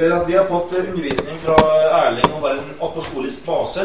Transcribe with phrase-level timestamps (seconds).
[0.00, 1.56] ved at vi har fått undervisning fra
[2.00, 3.84] Erling å være en apostolisk base.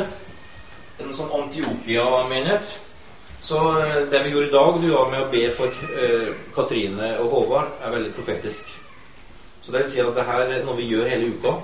[1.03, 2.77] En sånn Antiokia-menighet.
[3.45, 7.11] Så eh, det vi gjorde i dag, du var med å be for eh, Katrine
[7.21, 8.71] og Håvard, er veldig profetisk.
[9.61, 11.57] Så det vil si at det her er noe vi gjør hele uka.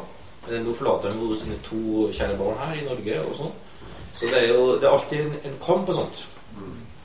[0.50, 3.58] Eh, Nå forlater han sine to kjære barn her i Norge og sånn.
[4.12, 6.26] Så det er jo det er alltid en, en kamp og sånt.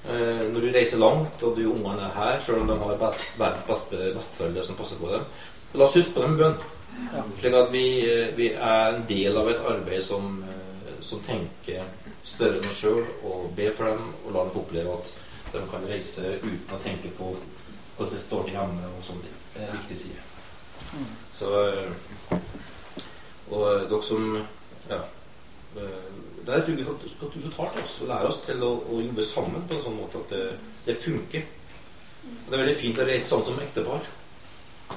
[0.06, 3.38] Eh, når du reiser langt, og du ungene er her, selv om de har best,
[3.38, 5.24] beste besteforeldre som passer på dem,
[5.76, 6.58] la oss huske på dem i bønn.
[7.38, 11.84] Slik at vi, eh, vi er en del av et arbeid som, eh, som tenker
[12.24, 15.12] større enn oss sjøl, og ber for dem og lar dem få oppleve at
[15.52, 17.34] de kan reise uten å tenke på
[17.96, 19.20] hvordan det står til hjemme og sånn.
[19.54, 20.22] Det er en viktig side.
[21.32, 22.38] Så eh,
[23.50, 24.46] Og dere som
[24.90, 24.98] Ja.
[26.46, 29.00] Der er trygghet at du så ta til oss og lære oss til å, å
[29.02, 31.42] jobbe sammen på en sånn måte at det, det funker.
[32.24, 34.06] Og det er veldig fint å reise sammen som ektepar.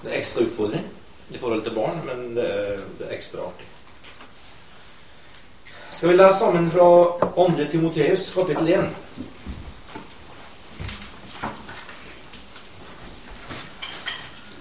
[0.04, 0.86] Det er ekstra utfordring
[1.30, 3.68] i forhold til barn, men det er, det er ekstra artig.
[5.92, 6.88] Skal vi lese sammen fra
[7.36, 7.50] 2.
[7.72, 8.90] Timoteus kapittel 1?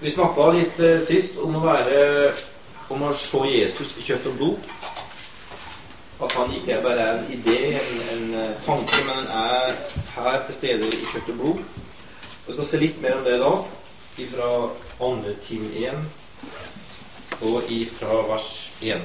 [0.01, 2.03] Vi snakka litt eh, sist om å være
[2.89, 4.69] om å se Jesus i kjøtt og blod.
[6.19, 9.83] At han ikke er bare en idé, en, en eh, tanke, men han er
[10.15, 11.61] her til stede i kjøtt og blod.
[12.47, 13.75] Vi skal se litt mer om det i dag,
[14.33, 14.49] fra
[14.99, 15.13] 2.
[15.45, 16.07] Tim 1
[17.41, 19.01] og ifra vers 1.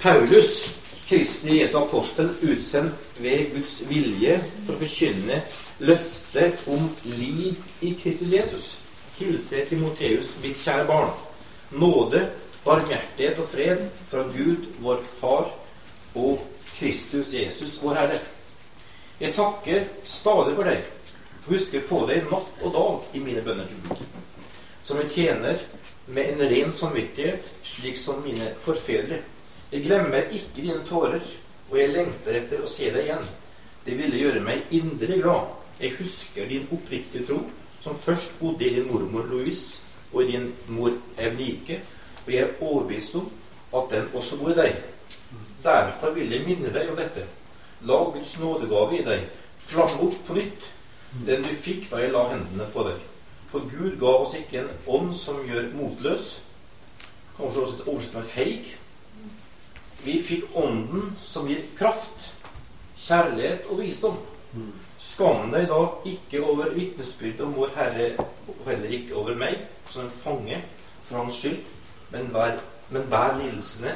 [0.00, 0.70] Paulus,
[1.08, 4.36] Kristi Jesu apostel, utsendt ved Guds vilje
[4.66, 5.40] for å forkynne
[5.80, 8.68] løftet om liv i Kristus Jesus.
[9.18, 11.10] Hilser Timoteus, mitt kjære barn.
[11.70, 12.28] Nåde,
[12.64, 15.50] barmhjertighet og fred fra Gud, vår Far,
[16.14, 16.44] og
[16.76, 18.20] Kristus Jesus, vår Herre.
[19.20, 20.84] Jeg takker stadig for deg,
[21.48, 24.27] husker på deg natt og dag i mine bønner til Gud.
[24.88, 25.58] Som en tjener
[26.06, 29.18] med en ren samvittighet, slik som mine forfedre.
[29.68, 31.24] Jeg glemmer ikke dine tårer,
[31.68, 33.26] og jeg lengter etter å se deg igjen.
[33.84, 35.50] Det ville gjøre meg indre glad.
[35.76, 37.42] Jeg husker din oppriktige tro,
[37.82, 41.82] som først bodde i din mormor Louise og i din mor Evnike,
[42.24, 43.28] og jeg er overbevist om
[43.82, 44.80] at den også bor i deg.
[45.68, 47.28] Derfor vil jeg minne deg om dette.
[47.84, 49.28] La Guds nådegave i deg
[49.68, 50.72] flamme opp på nytt,
[51.28, 53.06] den du fikk da jeg la hendene på deg.
[53.48, 56.26] For Gud ga oss ikke en ånd som gjør motløs,
[57.38, 58.72] kanskje også oversett med feig.
[60.04, 62.32] Vi fikk ånden som gir kraft,
[62.98, 64.18] kjærlighet og visdom.
[64.98, 68.08] Skam deg da ikke over vitnesbyrdet om vår Herre,
[68.48, 69.56] og heller ikke over meg,
[69.86, 70.60] som en fange
[71.02, 71.62] for Hans skyld,
[72.12, 72.58] men vær,
[72.90, 73.94] men bær lidelsene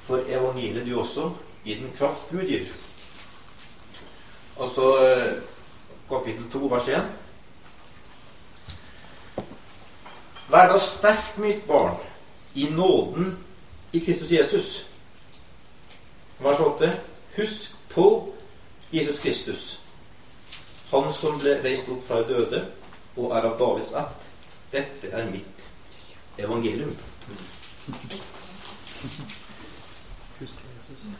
[0.00, 1.30] for evangeliet du også,
[1.64, 2.68] i den kraft Gud gir.
[4.60, 4.92] Altså
[6.08, 7.27] kapittel 2, vers 1.
[10.48, 11.96] Vær da sterk, mitt barn,
[12.54, 13.38] i nåden
[13.92, 14.86] i Kristus Jesus.
[16.40, 16.92] Vers 8.
[17.36, 18.34] Husk på
[18.92, 19.80] Jesus Kristus,
[20.90, 22.62] han som ble reist opp fra døde
[23.18, 24.24] og er av Davids ett.
[24.72, 25.64] Dette er mitt
[26.38, 26.94] evangelium.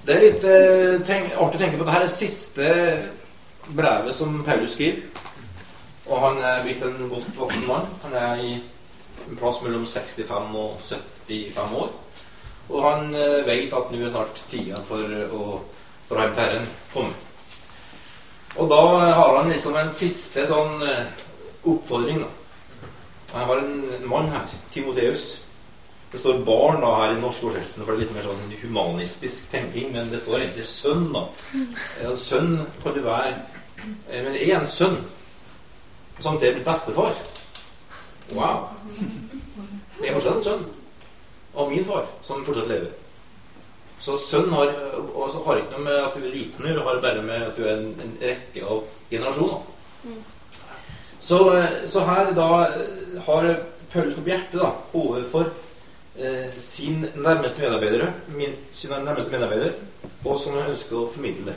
[0.07, 1.85] Det er litt eh, artig å tenke på.
[1.85, 2.69] Dette er det siste
[3.69, 5.05] brevet som Paulus skriver.
[6.09, 7.89] Og han er blitt en godt voksen mann.
[8.07, 8.53] Han er i
[9.29, 11.91] en plass mellom 65 og 75 år.
[12.69, 15.01] Og han veit vet at nå er snart tida for
[15.33, 15.45] å
[16.09, 17.17] for hjem til Herren komme.
[18.59, 18.81] Og da
[19.13, 21.11] har han liksom en siste sånn eh,
[21.69, 22.23] oppfordring.
[22.23, 22.31] da.
[23.35, 25.27] Han har en mann her, Timoteus.
[26.09, 29.51] Det står 'barn' da her i norsk oversettelse, for det er litt mer sånn humanistisk
[29.53, 29.93] tenking.
[29.93, 31.27] Men det står egentlig 'sønn', da.
[32.03, 33.35] Ja, sønn kan du være
[34.09, 34.97] eh, Men er en sønn.
[36.21, 37.15] Samtidig blitt bestefar.
[38.37, 38.69] Wow.
[39.99, 40.65] Jeg er fortsatt en sønn
[41.59, 42.91] av min far, som fortsatt lever.
[43.99, 47.25] Så sønn har, har ikke noe med at du er liten å gjøre, har bare
[47.25, 49.65] med at du er en, en rekke av generasjoner.
[51.19, 51.39] Så,
[51.91, 52.51] så her da
[53.27, 53.49] har
[53.91, 55.49] Paulus opp hjertet da, overfor
[56.21, 59.73] eh, sin nærmeste medarbeidere, min, sin nærmeste medarbeidere,
[60.23, 61.57] og som han ønsker å formidle.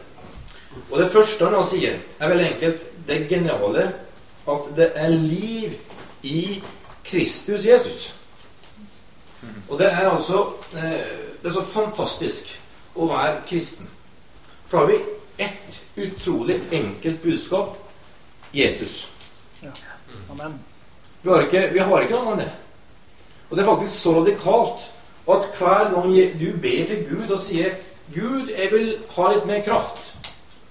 [0.87, 3.89] Og det første han da sier, er veldig enkelt det geniale
[4.49, 5.75] at det er liv
[6.21, 6.63] i
[7.03, 8.13] Kristus Jesus.
[9.69, 10.45] Og det er altså
[10.75, 12.51] eh, Det er så fantastisk
[12.95, 13.87] å være kristen.
[14.67, 14.99] For da har vi
[15.41, 17.77] ett utrolig enkelt budskap
[18.53, 19.09] Jesus.
[19.63, 19.71] Ja.
[20.31, 20.59] Amen.
[21.21, 22.51] Vi har ikke, vi har ikke noe annet enn det.
[23.49, 24.85] Og det er faktisk så radikalt
[25.31, 27.73] at hver gang du ber til Gud og sier
[28.13, 30.15] 'Gud, jeg vil ha litt mer kraft',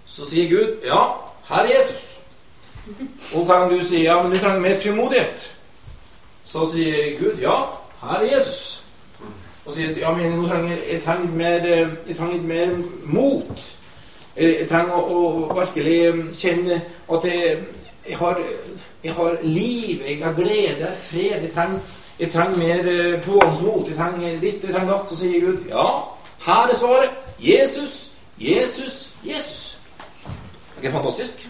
[0.07, 1.03] så sier Gud 'Ja,
[1.49, 2.10] her er Jesus'.
[3.35, 5.55] Og kan du si 'Ja, men vi trenger mer frimodighet',
[6.45, 7.57] så sier Gud 'Ja,
[8.03, 8.83] her er Jesus.
[9.71, 12.71] Og sier ja, men nå trenger jeg trenger mer, eh, jeg trenger mer
[13.05, 13.67] mot.
[14.37, 15.19] Jeg, jeg trenger å,
[15.51, 16.79] å virkelig eh, kjenne
[17.13, 17.59] at jeg,
[18.09, 18.41] jeg, har,
[19.05, 21.45] jeg har liv, jeg har glede, jeg har fred.
[21.45, 23.93] Jeg trenger, jeg trenger mer eh, pågangsmot.
[23.93, 25.13] Jeg trenger ditt, jeg trenger datt.
[25.13, 25.87] Så sier Gud ja,
[26.47, 27.35] her er svaret.
[27.39, 27.95] Jesus,
[28.41, 29.60] Jesus, Jesus.
[30.81, 31.49] Er ikke fantastisk?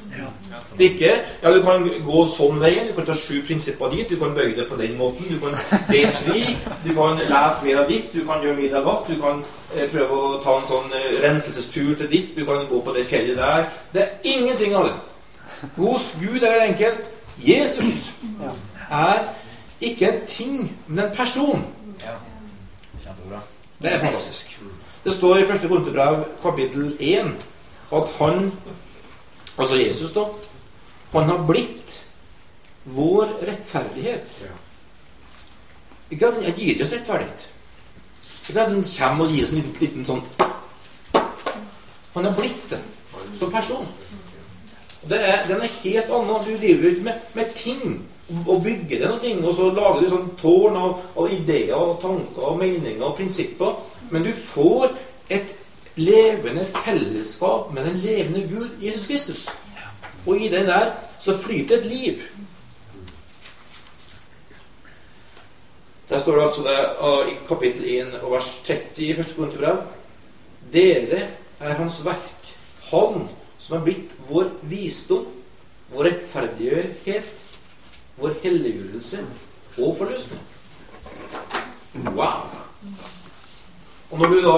[0.79, 1.11] Det er ikke
[1.43, 4.56] Ja, du kan gå sånn veien, du kan ta sju prinsipper dit, du kan bøye
[4.56, 5.55] det på den måten, du kan
[6.11, 9.44] slik, du kan lese mer av ditt, du kan gjøre mer av datt, du kan
[9.77, 13.05] eh, prøve å ta en sånn eh, renselsestur til ditt, du kan gå på det
[13.06, 13.69] fjellet der.
[13.94, 14.97] Det er ingenting av det.
[15.77, 17.06] Hos Gud er det enkelt.
[17.44, 18.11] Jesus
[18.91, 19.23] er
[19.81, 20.56] ikke en ting,
[20.88, 21.62] men en person.
[23.79, 24.59] Det er fantastisk.
[25.05, 27.31] Det står i første kontebrev kapittel 1
[27.93, 28.53] at han,
[29.61, 30.27] altså Jesus, da,
[31.12, 31.97] han har blitt
[32.85, 34.37] vår rettferdighet.
[36.11, 37.49] Ikke at han gir oss rettferdighet.
[38.49, 40.23] Ikke at han kommer og gir oss en liten, liten sånn
[42.15, 42.81] Han har blitt det
[43.39, 43.87] som person.
[45.11, 46.43] Det er, den er helt annen.
[46.45, 48.01] Du driver ut med, med ting
[48.47, 51.97] og bygger deg noe, ting, og så lager du sånn tårn av, av ideer og
[52.03, 53.79] tanker og meninger og prinsipper.
[54.11, 54.93] Men du får
[55.31, 55.55] et
[55.97, 59.49] levende fellesskap med den levende Gud, Jesus Kristus.
[60.27, 62.23] Og i den der så flyter et liv.
[66.09, 69.77] Der står det altså det, ah, i kapittel 1 og vers 30 i første Korinterbrev
[70.73, 71.21] Dere
[71.61, 72.51] er Hans verk,
[72.91, 73.29] Han
[73.59, 75.27] som er blitt vår visdom,
[75.93, 77.31] vår rettferdighet,
[78.19, 79.23] vår helliggjørelse
[79.79, 80.43] og forløsning.
[82.15, 82.49] Wow!
[84.11, 84.57] Og når du da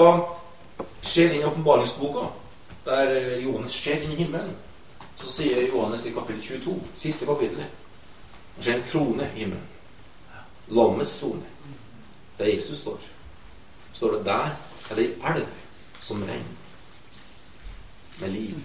[1.03, 2.27] ser inn i åpenbaringsboka,
[2.85, 4.55] der eh, Johannes skjer inn i himmelen,
[5.17, 7.79] så sier Johannes i kapittel 22, siste kapittelet
[8.55, 9.69] Han skjer en trone i himmelen.
[10.67, 11.45] Lammets trone.
[12.37, 12.99] Der Jesus står.
[13.93, 14.51] står det der
[14.89, 15.47] er det ei elv
[15.99, 16.59] som renner
[18.19, 18.59] med liv.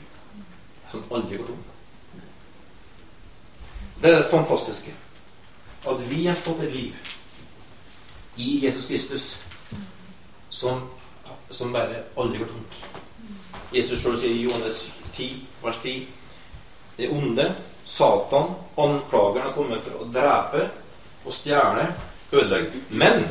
[0.90, 1.64] Som aldri går tom.
[4.02, 4.94] Det er det fantastiske.
[5.88, 6.94] At vi har fått et liv
[8.36, 9.38] i Jesus Kristus
[10.50, 10.90] som,
[11.50, 13.00] som bare aldri går tomt.
[13.74, 16.08] Jesus selv sier i Johannes 10, vers 10
[16.98, 17.54] Det onde,
[17.84, 20.64] Satan, anklageren, har kommet for å drepe
[21.24, 21.84] og stjele,
[22.32, 22.80] ødelegge.
[22.90, 23.22] Men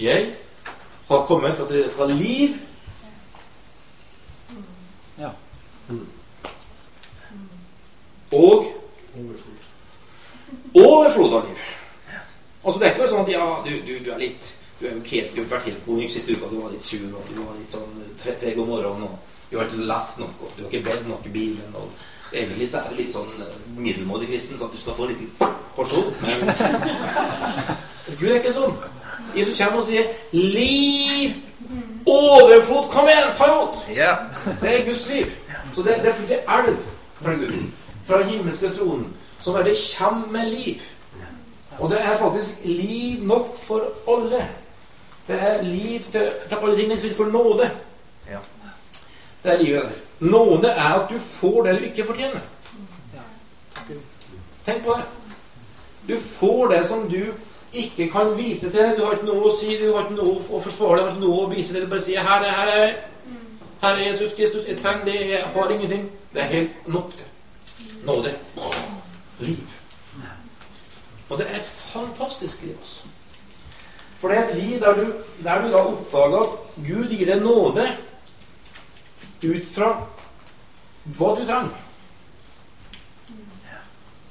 [0.00, 0.32] jeg
[1.08, 2.56] har kommet for at dere skal ha liv
[5.18, 5.30] Ja.
[8.32, 8.64] og
[10.74, 11.58] overflod av liv.
[12.64, 14.94] Altså Det er ikke bare sånn at ja, du, du, du er litt Du har
[14.96, 16.48] jo helt, du har vært helt god siste uka.
[16.50, 19.18] Du var litt sur, og du var litt sånn tre- treg om morgenen, og
[19.50, 21.74] du har ikke lest og du har ikke bedt nok i bilen.
[21.74, 21.88] og
[22.34, 25.12] Egentlig så er det litt sånn eh, middelmådig kristen, så at du skal få en
[25.12, 25.30] liten
[25.76, 26.10] porsjon.
[26.20, 26.50] Men
[28.18, 28.74] Gud er ikke sånn.
[29.36, 31.36] Jesus kommer og sier 'liv,
[32.06, 32.90] overflod'.
[32.90, 33.78] Kom igjen, ta imot!
[33.90, 34.26] Yeah.
[34.62, 35.30] Det er Guds liv.
[35.74, 36.76] Så det, det er elv
[37.20, 37.54] fra Gud.
[38.06, 39.06] Fra den himmelske tronen.
[39.40, 40.82] Som bare kommer med liv.
[41.78, 44.42] Og det er faktisk liv nok for alle.
[45.26, 46.90] Det er liv til, til alle ting.
[46.90, 47.70] Det er for nåde.
[48.30, 48.38] Ja.
[49.44, 49.90] Det er livet der.
[50.18, 52.40] Nåde er at du får det du ikke fortjener.
[54.64, 55.04] Tenk på det.
[56.08, 57.34] Du får det som du
[57.72, 58.94] ikke kan vise til.
[58.98, 61.24] Du har ikke noe å si, du har ikke noe å forsvare, du har ikke
[61.26, 61.84] noe å vise til.
[61.84, 62.94] Du bare sier 'Her er, her er,
[63.82, 64.68] her er Jesus Kristus.
[64.68, 65.30] Jeg trenger det.
[65.30, 67.24] Jeg har ingenting.' Det er helt nok, det.
[68.04, 68.34] Nåde.
[69.38, 69.58] Liv.
[71.28, 73.13] Og det er et fantastisk liv, altså.
[74.24, 75.08] For det er et liv der du,
[75.44, 77.82] der du da oppdager at Gud gir deg nåde
[79.44, 79.88] ut fra
[81.18, 81.74] hva du trenger.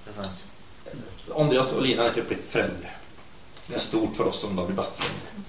[0.10, 0.32] Er.
[1.44, 2.96] Andreas og Line er ikke blitt foreldre.
[3.68, 5.46] Det er stort for oss som da blir besteforeldre.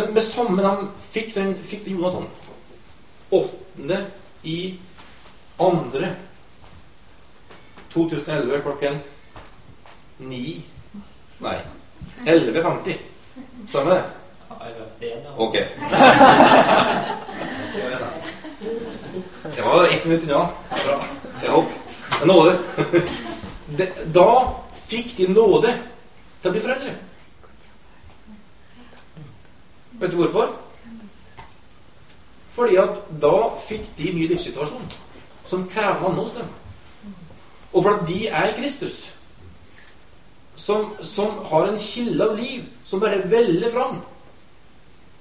[0.00, 2.24] Men med samme de fikk den, fikk den Jonathan.
[3.36, 4.00] Åttende
[4.48, 4.56] i
[5.60, 6.14] andre
[7.92, 8.98] 2011 klokken
[10.24, 10.56] 9
[11.44, 11.58] Nei,
[12.24, 13.09] 11.50.
[13.70, 14.02] Stemmer det?
[15.36, 15.56] Ok.
[19.56, 20.48] Det var ett minutt unna.
[20.84, 21.04] Bra.
[21.42, 21.72] Jeg håper.
[22.10, 22.58] Det er nåde.
[24.14, 25.70] Da fikk de nåde
[26.42, 26.96] til å bli foreldre.
[30.02, 30.50] Vet du hvorfor?
[32.50, 33.36] Fordi at da
[33.68, 34.90] fikk de ny livssituasjon
[35.46, 36.50] som krever noe hos dem.
[37.70, 39.14] Og fordi de er Kristus,
[40.60, 44.00] som, som har en kilde av liv som bare veller fram,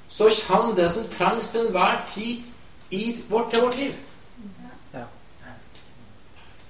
[0.07, 2.41] så kommer det som trengs til enhver tid
[2.91, 3.93] i vårt, til vårt liv.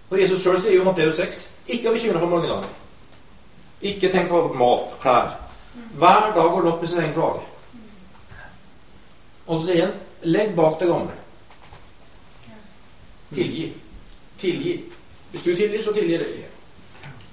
[0.10, 2.68] Og Jesus sjøl sier jo i Matteus 6 ikke vær bekymra for dager.
[3.90, 5.32] Ikke tenk på mat, klær.
[6.02, 7.44] Hver dag går det opp i sin egen klage.
[9.48, 11.18] Og så sier han legg bak det gamle.
[13.34, 13.66] Tilgi.
[14.42, 14.76] Tilgi.
[15.32, 16.46] Hvis du tilgir, så tilgir jeg.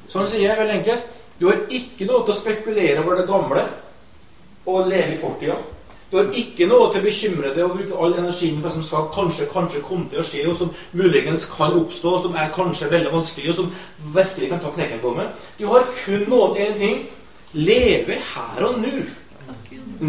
[0.08, 3.64] Så han sier veldig enkelt du har ikke noe til å spekulere over det gamle
[4.66, 5.56] og leve i fortida.
[6.10, 8.84] Du har ikke noe til å bekymre deg og bruke all energien på det som
[8.86, 12.52] skal kanskje, kanskje komme til å skje, og som muligens kan oppstå, og som er
[12.54, 13.72] kanskje veldig vanskelig, og som
[14.14, 15.44] virkelig kan ta knekken på meg.
[15.58, 17.04] Du har kun noe til én ting.
[17.56, 18.94] Leve her og nå.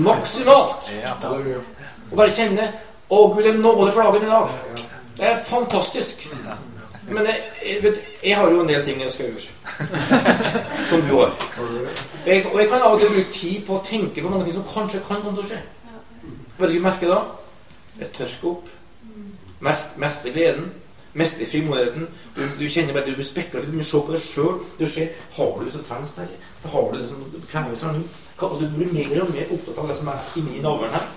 [0.06, 0.92] Maksimalt.
[2.12, 2.72] Og bare kjenne
[3.08, 4.82] Å, Gud, det er nåde for dagen i dag.
[5.16, 6.28] Det er fantastisk.
[7.08, 9.42] Men jeg, jeg, vet, jeg har jo en del ting jeg skal gjøre.
[10.90, 11.32] Som du har.
[12.26, 14.58] Jeg, og jeg kan av og til bruke tid på å tenke på mange ting
[14.58, 15.62] som kanskje kan komme til å skje.
[16.58, 17.22] Vet du hva jeg merker da?
[18.02, 18.74] Jeg tørker opp.
[19.64, 20.68] Merk, mestre gleden.
[21.18, 22.08] Mestre frimodigheten.
[22.36, 23.70] Du, du kjenner bare du blir spekulativ.
[23.70, 24.60] Du begynner å se på deg sjøl.
[24.78, 26.34] Du ser Har du så trengs der?
[26.74, 28.04] Har du det som kreves her nå?
[28.38, 31.08] Hva- du blir mer og mer opptatt av det som er inni navlen her.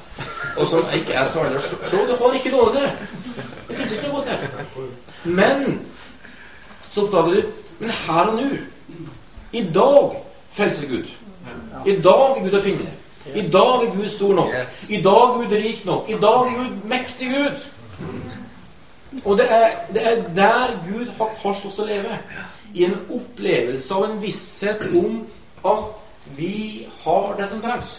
[0.57, 1.77] Og som ikke er særlig å se.
[1.91, 2.93] Du har ikke noe til det.
[3.69, 4.90] Det fins ikke noe til.
[5.25, 5.81] Men
[6.91, 7.43] så oppdager du
[7.79, 8.49] Men her og nå
[9.53, 10.17] I dag
[10.51, 11.07] frelser Gud.
[11.87, 12.89] I dag er Gud å finne.
[13.35, 14.53] I dag er Gud stor nok.
[14.89, 16.11] I dag er Gud rik nok.
[16.11, 17.65] I dag er Gud mektig Gud.
[19.25, 22.21] Og det er, det er der Gud har kalt oss å leve.
[22.75, 25.25] I en opplevelse av en visshet om
[25.67, 27.91] at vi har det som trengs.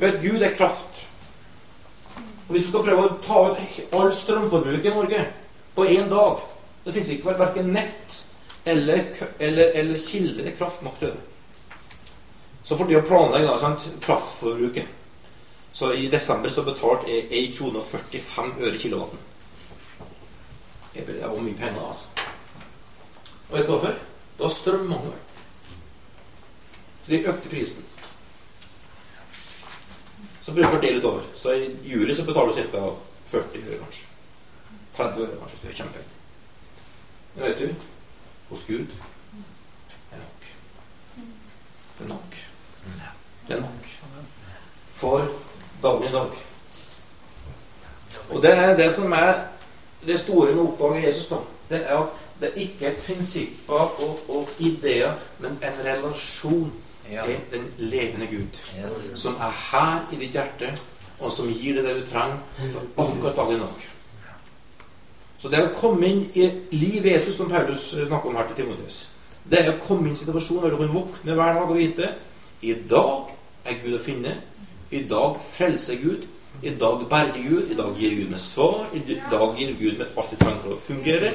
[0.00, 1.04] Vet, Gud er kraft.
[2.16, 5.24] Og Hvis du skal prøve å ta ut all strømforbruket i Norge
[5.74, 6.40] på én dag
[6.84, 8.24] Det fins ikke verken nett
[8.64, 9.04] eller,
[9.38, 11.20] eller, eller kilder eller kraft nok til det.
[12.64, 17.56] Så for det å planlegge da, sant, kraftforbruket Så i desember så betalte jeg 1
[17.58, 19.18] krone og 45 øre kilowatten.
[20.94, 22.04] Det det var mye penger, altså.
[23.50, 23.96] Og vet du hvorfor?
[24.36, 25.16] Det var strømmangel.
[27.02, 27.84] Så de økte prisen.
[30.42, 31.26] Så blir fordele litt over.
[31.34, 32.88] Så i juli så betaler du ca.
[33.34, 34.13] 40 øre, kanskje.
[34.96, 35.58] 30 øre, kanskje.
[35.62, 36.10] Det er kjempepenger.
[37.34, 37.74] Men vet du,
[38.48, 38.92] hos Gud
[40.12, 40.48] er nok.
[41.98, 42.36] Det er nok.
[43.48, 43.88] Det er nok.
[44.88, 45.28] For
[45.82, 46.30] dagen i dag.
[48.30, 49.34] Og det er det som er
[50.06, 51.40] det store med å i Jesus, da.
[51.70, 53.74] Det er at det ikke er prinsipper
[54.04, 56.72] og, og ideer, men en relasjon
[57.10, 57.20] Ja.
[57.26, 58.94] til den levende Gud Yes.
[59.20, 60.70] som er her i ditt hjerte,
[61.20, 62.38] og som gir deg det du trenger
[62.72, 63.82] for akkurat dagen i dag.
[65.44, 68.94] Så det å komme inn i livet Jesus, som Paulus snakker om her til Timoteus,
[69.44, 71.76] det er å komme inn i situasjonen situasjon der du kan våkne hver dag og
[71.76, 72.06] vite
[72.64, 73.34] i dag
[73.68, 74.32] er Gud å finne.
[74.88, 76.24] I dag frelser Gud.
[76.64, 77.74] I dag berger Gud.
[77.74, 78.86] I dag gir Gud meg svar.
[78.96, 81.34] I dag gir Gud meg alt jeg trenger for å fungere.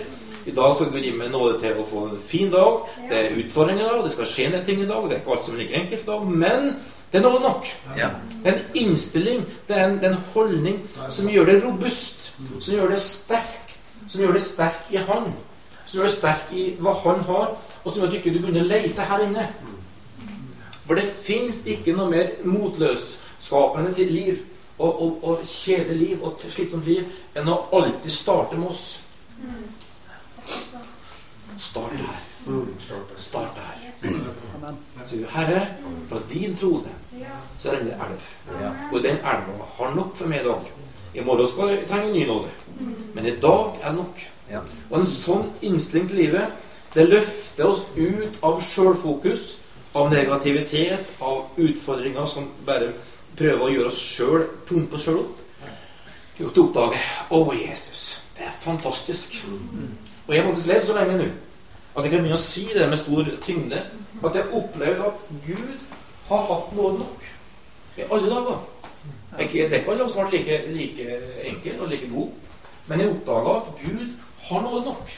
[0.50, 2.82] I dag skal Gud gi meg nåde til å få en fin dag.
[3.12, 4.04] Det er utfordringer i dag.
[4.08, 5.06] Det skal skje en ting i dag.
[5.06, 6.36] Det er ikke alt som er like enkelt i dag.
[6.48, 6.70] Men
[7.12, 7.74] det er nåde nok.
[7.94, 8.10] Ja.
[8.42, 12.32] Det er en innstilling, det er en, det er en holdning som gjør det robust,
[12.60, 13.69] som gjør det sterk,
[14.10, 15.30] som gjør det sterk i Han,
[15.86, 18.66] som gjør det sterk i hva Han har, og som gjør at du ikke begynner
[18.66, 19.46] å lete her inne.
[20.88, 24.39] For det fins ikke noe mer motløsskapende til liv
[24.80, 27.06] og, og, og kjedelig liv og slitsomt liv
[27.38, 28.86] enn å alltid starte med oss.
[31.60, 32.25] Start der.
[33.20, 33.62] Start.
[34.56, 34.78] Amen.
[35.06, 35.62] Sier du, Herre,
[36.10, 36.94] fra din trone
[37.60, 38.30] så renner det elv.
[38.94, 40.70] Og den elva har nok for meg i dag.
[41.20, 42.54] I morgen skal jeg trenge ny nåde.
[43.13, 44.21] Men i dag er nok.
[44.50, 44.62] Ja.
[44.89, 46.55] Og en sånn innstilling til livet,
[46.93, 49.50] det løfter oss ut av sjølfokus,
[49.98, 52.91] av negativitet, av utfordringer som bare
[53.38, 55.36] prøver å gjøre oss sjøl pumpe oss sjøl opp.
[56.38, 57.00] Til å oppdage
[57.36, 58.03] Å, Jesus,
[58.38, 59.41] det er fantastisk.
[60.25, 61.29] Og jeg har faktisk levd så lenge nå
[62.00, 63.79] at jeg kan begynne å si det med stor tyngde.
[64.24, 65.88] At jeg opplevde at Gud
[66.29, 67.25] har hatt noe nok
[68.00, 68.62] i alle dager.
[69.29, 71.17] Det er ikke, det er ikke alle som har vært like, like
[71.50, 72.49] enkel og like god.
[72.89, 74.15] Men jeg oppdaga at Gud
[74.48, 75.13] har noe nok.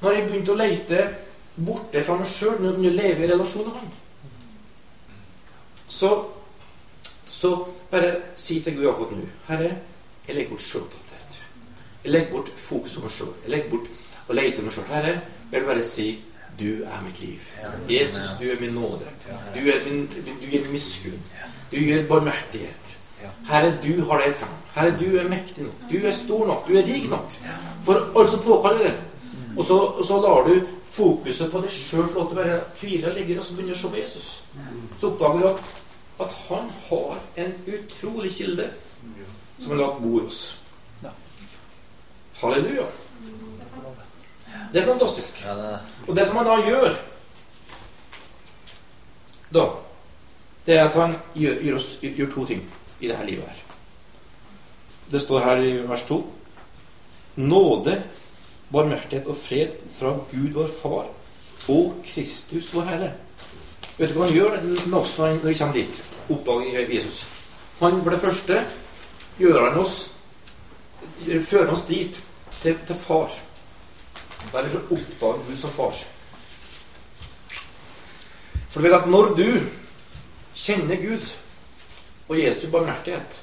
[0.00, 1.00] Når jeg begynte å lete
[1.60, 3.96] borte fra meg sjøl, når jeg begynte å leve i relasjon med Han,
[5.90, 6.10] så,
[7.26, 7.50] så
[7.90, 9.70] bare si til Gud akkurat nå Herre,
[10.26, 11.38] jeg legger bort sjøltatthet.
[12.04, 13.32] Jeg legger bort fokus på meg sjøl.
[13.44, 14.86] Jeg legger bort å lete meg sjøl.
[14.92, 15.16] Herre,
[15.50, 16.08] jeg vil bare si
[16.60, 17.50] du er mitt liv.
[17.88, 19.08] Jesus, du er min nåde.
[19.54, 21.20] Du er min, du gir miskunn.
[21.72, 22.96] Du gir barmhjertighet.
[23.48, 24.58] Herre, du har det jeg trenger.
[24.74, 25.86] Herre, du er mektig nok.
[25.90, 26.68] Du er stor nok.
[26.68, 27.38] Du er rik nok.
[27.82, 28.94] For alle som påkaller det.
[29.56, 30.54] Og så, og så lar du
[30.90, 33.74] fokuset på deg sjøl få lov til å bare hvile og ligge, og så begynner
[33.74, 34.28] du å se på Jesus.
[34.98, 35.60] Så oppdager du at,
[36.26, 38.70] at han har en utrolig kilde
[39.58, 40.40] som er lagt bo i oss.
[41.02, 41.12] Ja.
[49.54, 49.66] da,
[50.66, 52.62] det er at han gjør, gjør, oss, gjør to ting
[53.00, 53.62] i dette livet her.
[55.10, 56.20] Det står her i vers 2.
[57.36, 57.96] Nåde,
[58.70, 61.08] barmhjertighet og fred fra Gud vår Far
[61.70, 63.10] og Kristus vår Herre.
[63.98, 64.56] Vet du hva han gjør
[65.00, 66.00] oss når vi kommer dit?
[66.30, 67.24] Oppdager Jesus.
[67.80, 68.62] Han for det første
[69.40, 69.98] gjør han oss
[71.20, 72.16] fører oss dit,
[72.62, 73.32] til, til far.
[74.52, 75.96] Der vi Gud som far.
[78.70, 79.48] For du vet at når du
[80.54, 81.32] kjenner Gud
[82.30, 83.40] og Jesu barmhjertighet,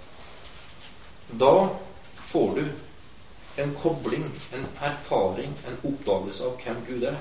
[1.39, 1.56] da
[2.29, 2.67] får du
[3.62, 4.24] en kobling,
[4.56, 7.17] en erfaring, en oppdagelse av hvem Gud er,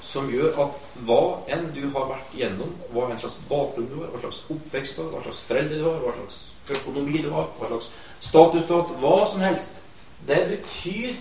[0.00, 1.20] som gjør at hva
[1.52, 5.02] enn du har vært igjennom, hva en slags bakgrunn du har, hva slags oppvekst du
[5.02, 7.92] har, hva slags foreldre du har, hva slags økonomi du har, hva slags
[8.30, 9.82] status du har, hva som helst,
[10.26, 11.16] det betyr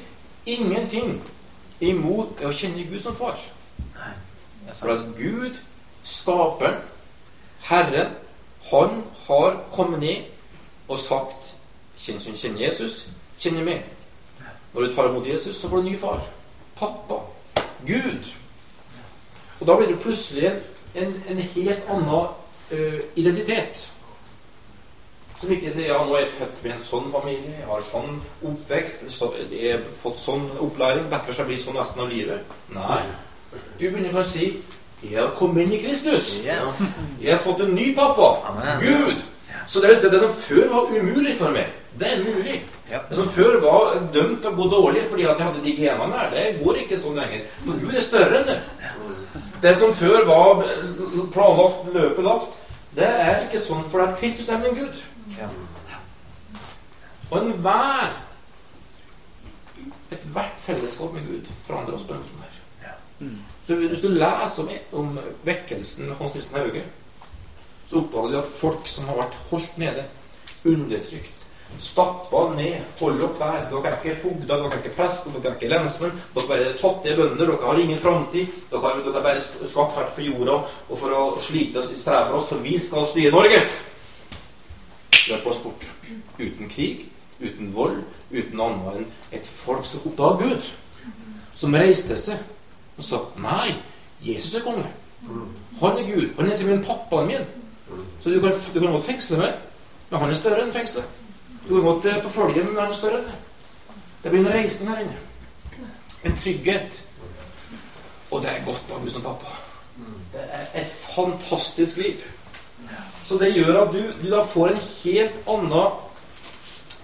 [0.56, 1.18] ingenting
[1.84, 3.36] imot å kjenne Gud som far.
[4.76, 5.58] For at Gud,
[6.06, 6.80] skaperen,
[7.66, 8.14] Herren,
[8.72, 10.24] han har kommet ned
[10.88, 11.56] og sagt
[12.02, 13.08] kjenner Jesus,
[13.40, 13.84] kjenner meg.
[14.74, 16.24] Når du tar imot Jesus, så får du en ny far.
[16.76, 17.22] Pappa.
[17.86, 18.32] Gud.
[19.60, 20.50] Og da blir det plutselig
[20.96, 22.10] en, en, helt annen
[22.72, 23.92] uh, identitet.
[25.40, 28.20] Som ikke sier ja, nå er jeg født med en sånn familie, jeg har sånn
[28.48, 32.56] oppvekst, så jeg har fått sånn opplæring, derfor skal jeg bli sånn resten av livet.
[32.76, 33.02] Nei.
[33.80, 34.50] Du begynner å si
[35.12, 36.28] jeg har kommet inn i Kristus.
[36.46, 36.82] Yes.
[37.22, 38.30] Jeg har fått en ny pappa.
[38.52, 38.82] Amen.
[38.84, 39.24] Gud.
[39.68, 42.60] Så det vil si, det som før var umulig for meg, det er mulig.
[42.92, 43.00] Ja.
[43.10, 46.20] Det som før var dømt til å gå dårlig fordi at jeg hadde de genene
[46.20, 47.48] der, det går ikke sånn lenger.
[47.64, 48.60] For Gud er større enn det.
[49.64, 50.62] Det som før var
[51.34, 52.60] planlagt, løpet lagt,
[52.96, 55.02] det er ikke sånn for at Kristus er min Gud.
[55.40, 55.50] Ja.
[57.32, 58.14] Og enhver
[60.14, 63.34] Ethvert fellesskap med Gud forandrer oss på den måten her.
[63.68, 64.70] Så hvis du leser om,
[65.00, 66.84] om vekkelsen Hans Kristen Hauge,
[67.90, 70.06] så oppdager du at folk som har vært holdt nede,
[70.66, 71.42] undertrykt,
[71.82, 73.66] stappa ned, hold opp der.
[73.72, 76.22] Dere er ikke fogder, dere er ikke prester, dere er ikke lensmenn.
[76.36, 78.54] Dere er bare fattige bønder, dere har ingen framtid.
[78.72, 82.40] Dere, dere er bare skapt her for jorda og for å slite og streve for
[82.40, 83.62] oss, for vi skal styre Norge.
[85.26, 85.90] Løp oss bort.
[86.38, 87.08] Uten krig,
[87.42, 90.74] uten vold, uten annet enn et folk som oppdaga Gud.
[91.56, 92.55] Som reiste seg
[92.98, 93.74] og sa Nei,
[94.24, 94.86] Jesus er konge.
[95.82, 96.30] Han er Gud.
[96.38, 97.48] Han er til og med pappaen min.
[98.22, 99.54] Så du kan, du kan godt fengsle meg,
[100.10, 101.22] men han er større enn fengselet.
[101.68, 103.36] Du kan godt eh, forfølge meg, men han er større enn det.
[104.24, 105.20] Det blir en reisning her inne.
[106.26, 107.02] En trygghet.
[108.32, 109.54] Og det er godt å ha Gud som pappa.
[110.34, 112.24] Det er et fantastisk liv.
[113.26, 116.00] Så det gjør at du, du da får en helt annen,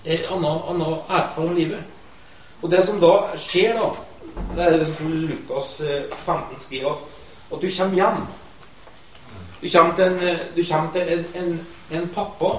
[0.06, 1.84] eh, annen, annen erfaring om livet.
[2.62, 3.92] Og det som da skjer, da
[4.56, 6.92] Det er det som Lukas eh, 15 skriver,
[7.52, 8.22] at, du kommer hjem.
[9.62, 12.52] Du kommer til en, eh, kommer til en, en, en pappa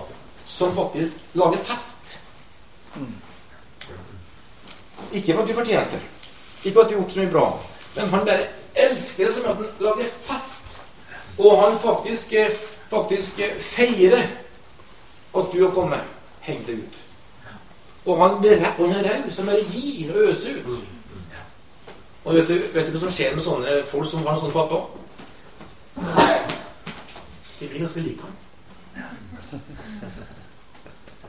[0.45, 2.21] som faktisk lager fest.
[5.13, 6.03] Ikke for at du fortjente det.
[6.65, 7.59] Ikke for at du har gjort så mye bra.
[7.97, 10.81] Men han bare elsker det som at han lager fest.
[11.39, 12.57] Og han faktisk, eh,
[12.89, 14.23] faktisk eh, feirer
[15.37, 16.01] at du har kommet
[16.47, 16.99] hjem til Gud.
[18.07, 18.67] Og han er
[19.11, 19.37] raus.
[19.37, 20.85] Han bare gir og øser ut.
[22.25, 24.55] Og vet du, vet du hva som skjer med sånne folk som har en sånn
[24.55, 24.79] pappa?
[27.59, 28.37] De blir ganske like ham.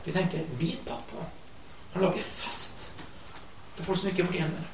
[0.04, 1.26] Vi tenker min pappa,
[1.94, 2.90] han lager fest
[3.76, 4.70] til folk som ikke fortjener.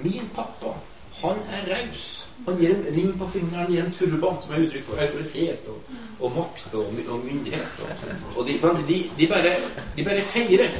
[0.00, 0.72] Min pappa,
[1.20, 2.04] han er raus.
[2.46, 5.68] Han gir en ring på fingeren, han gir en turban, som er uttrykk for autoritet
[5.68, 5.78] og,
[6.20, 7.82] og makt og, og myndighet.
[7.84, 7.88] Og,
[8.36, 8.56] og de?
[8.88, 9.52] De, de, bare,
[9.96, 10.70] de bare feirer.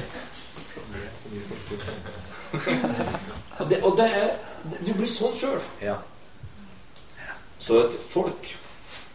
[3.60, 4.30] Og det, og det er
[4.86, 5.60] Du blir sånn sjøl.
[5.80, 5.94] Ja.
[7.60, 8.50] Så et folk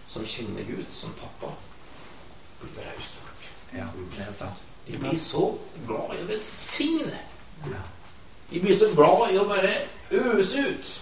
[0.10, 1.52] som kjenner Gud som pappa,
[2.62, 3.50] blir raust folk.
[3.76, 3.86] ja.
[4.16, 4.64] Det er sant.
[4.88, 7.20] De blir så glad i å velsigne.
[8.52, 9.72] De blir så glad i å bare
[10.12, 10.94] øse ut.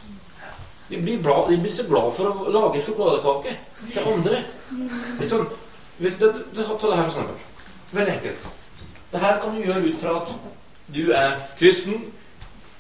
[0.90, 3.56] De blir, bra, de blir så glad for å lage sjokoladekake
[3.94, 4.42] til andre.
[5.20, 5.46] Vet du,
[6.00, 7.40] vet du, Ta det her for eksempel.
[7.92, 8.48] Veldig enkelt.
[9.12, 10.36] Det her kan du gjøre ut fra at
[10.96, 12.06] du er kristen,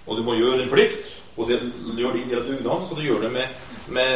[0.07, 1.59] og du må gjøre en plikt, og det,
[1.97, 3.47] gjør din del av dugnaden, så du gjør det med,
[3.87, 4.13] med,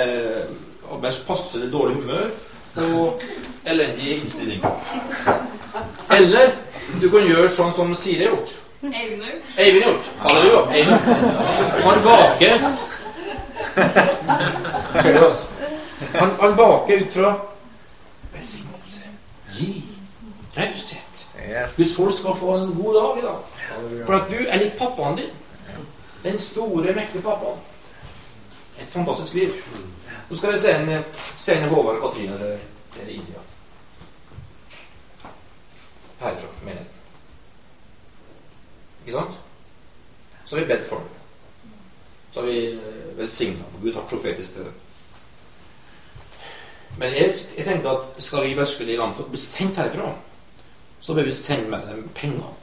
[1.02, 2.30] med passende dårlig humør
[2.78, 3.22] og
[3.66, 4.62] elendig innstilling.
[6.18, 6.54] Eller
[7.02, 8.54] du kan gjøre sånn som Siri har gjort.
[8.86, 9.24] Eivind
[9.58, 10.10] Eivind har gjort.
[10.22, 10.62] Halleluja.
[10.78, 11.00] Eivind.
[11.84, 12.54] Han baker?
[16.14, 17.34] Han, han baker ut fra
[18.34, 19.10] besignelse,
[19.58, 19.84] Gi.
[20.58, 21.26] Raushet.
[21.76, 23.38] Hvis folk skal få en god dag i dag.
[24.06, 25.34] For at du er litt pappaen din.
[26.28, 27.60] Den store, mektige pappaen.
[28.82, 29.54] Et fantastisk liv.
[30.30, 30.90] Nå skal vi se en,
[31.38, 32.58] sender Håvard og Katrine til,
[32.94, 33.44] til India.
[36.20, 36.86] Herifra, jeg.
[39.06, 39.40] Ikke sant?
[40.46, 41.08] Så har vi bedt for dem.
[42.32, 43.82] Så har vi eh, velsigna dem.
[43.82, 44.74] Gud har profetisk til dem.
[46.98, 50.12] Men jeg, jeg tenker at skal vi virkelig i landet få bli sendt herfra,
[51.00, 52.56] så bør vi sende med dem penger.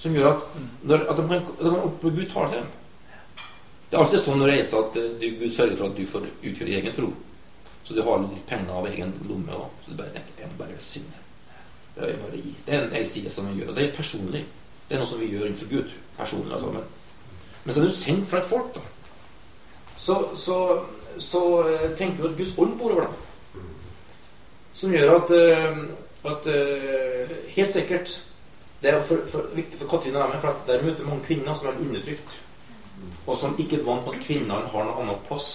[0.00, 0.44] Som gjør at,
[0.88, 2.68] når, at de kan, oppleve Gud taler til dem.
[3.90, 6.06] Det er alltid sånn når jeg reiser at eh, du, Gud sørger for at du
[6.08, 7.10] får utføre egen tro.
[7.84, 9.58] Så du har litt penger av egen lomme.
[9.58, 11.20] Og, så du bare tenker jeg må bare velsigne.
[11.96, 12.54] Det er bare gi.
[12.64, 13.72] Det er en jeg sier som jeg gjør.
[13.72, 14.44] Og det er personlig.
[14.86, 15.92] Det er noe som vi gjør innenfor Gud.
[16.16, 16.54] Personlig.
[16.56, 16.72] Altså.
[16.78, 16.88] Men,
[17.64, 18.86] men så er du sendt fra et folk, da.
[20.00, 20.56] Så, så,
[21.20, 23.66] så eh, tenker du at Guds ånd bor over deg.
[24.80, 25.84] Som gjør at, eh,
[26.30, 26.50] at
[27.50, 28.20] Helt sikkert
[28.82, 31.54] Det er for, for, viktig for Katrine og dem, for at der møter mange kvinner
[31.54, 32.40] som er undertrykt.
[33.26, 35.50] Og som ikke er vant på at kvinnene har noen annen plass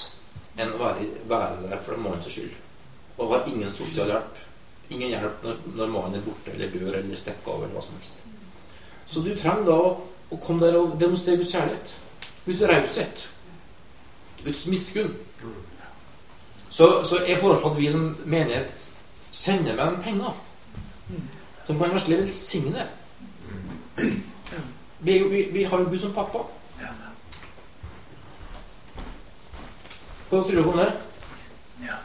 [0.55, 2.53] enn å være, være der for mannens skyld.
[3.17, 4.41] Og har ingen sosial hjelp.
[4.93, 7.63] Ingen hjelp når, når mannen er borte eller dør eller stikker av.
[7.63, 8.25] eller hva som helst.
[9.07, 9.77] Så du trenger da
[10.35, 11.95] å komme der og demonstrere Guds kjærlighet.
[12.45, 13.27] Guds raushet.
[14.45, 15.13] Guds miskunn.
[16.69, 18.73] Så, så jeg foreslår at vi som menighet
[19.31, 20.37] sender dem penger.
[21.65, 22.85] Som kan virkelig velsigne.
[24.99, 26.39] Vi, vi, vi har jo Gud som pappa.
[30.29, 30.91] Hva tror du om det?
[31.85, 31.97] Ja.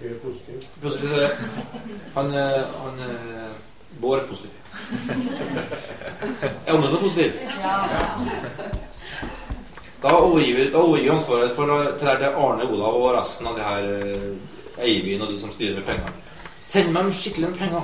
[0.00, 0.62] Jeg er positiv.
[0.82, 1.30] Positiv til det.
[2.14, 3.50] Han, eh, han eh,
[4.00, 4.50] Bård er positiv.
[6.66, 7.32] Er andre som positiv?
[10.02, 13.88] Da overgir da overgir vi ansvaret for til Arne Olav og resten av de her
[13.94, 16.12] eh, Eivind og de som styrer med penger.
[16.60, 17.82] Send dem skikkelig med penger.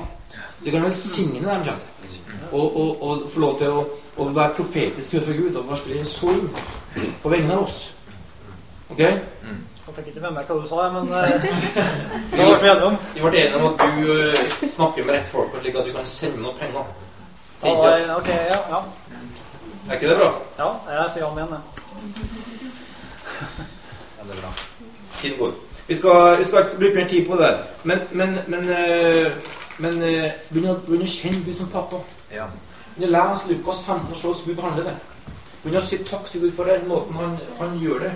[0.65, 1.77] Du kan velsigne dem, kjære.
[2.53, 3.85] Og, og, og få lov til å,
[4.17, 5.73] å være profetisk for Gud og
[6.09, 6.51] så inn
[7.23, 7.79] på vegne av oss.
[8.91, 9.01] Ok?
[9.01, 11.45] Jeg fikk ikke med meg hva du sa, men eh,
[12.33, 12.97] ble vi enige om.
[13.15, 16.09] Vi ble enige om at du eh, snakker med rett folk, slik at du kan
[16.09, 16.89] sende noen penger.
[17.65, 18.81] Ja, ok, ja, ja.
[19.89, 20.31] Er ikke det bra?
[20.59, 21.63] ja, jeg sier om igjen, jeg.
[24.19, 24.53] Ja, det er bra.
[25.21, 25.55] Tiden går.
[25.87, 27.53] Vi skal, vi skal ikke bruke mer tid på det.
[27.83, 29.33] Men, men, men, eh,
[29.83, 30.71] men eh, begynn
[31.03, 32.01] å kjenne Gud som pappa.
[32.33, 32.47] Ja.
[32.95, 34.95] Begynn å oss Lukas 15 og se hvordan Gud behandler det.
[35.65, 38.13] Begynn å si takk til Gud for den måten han, han gjør det.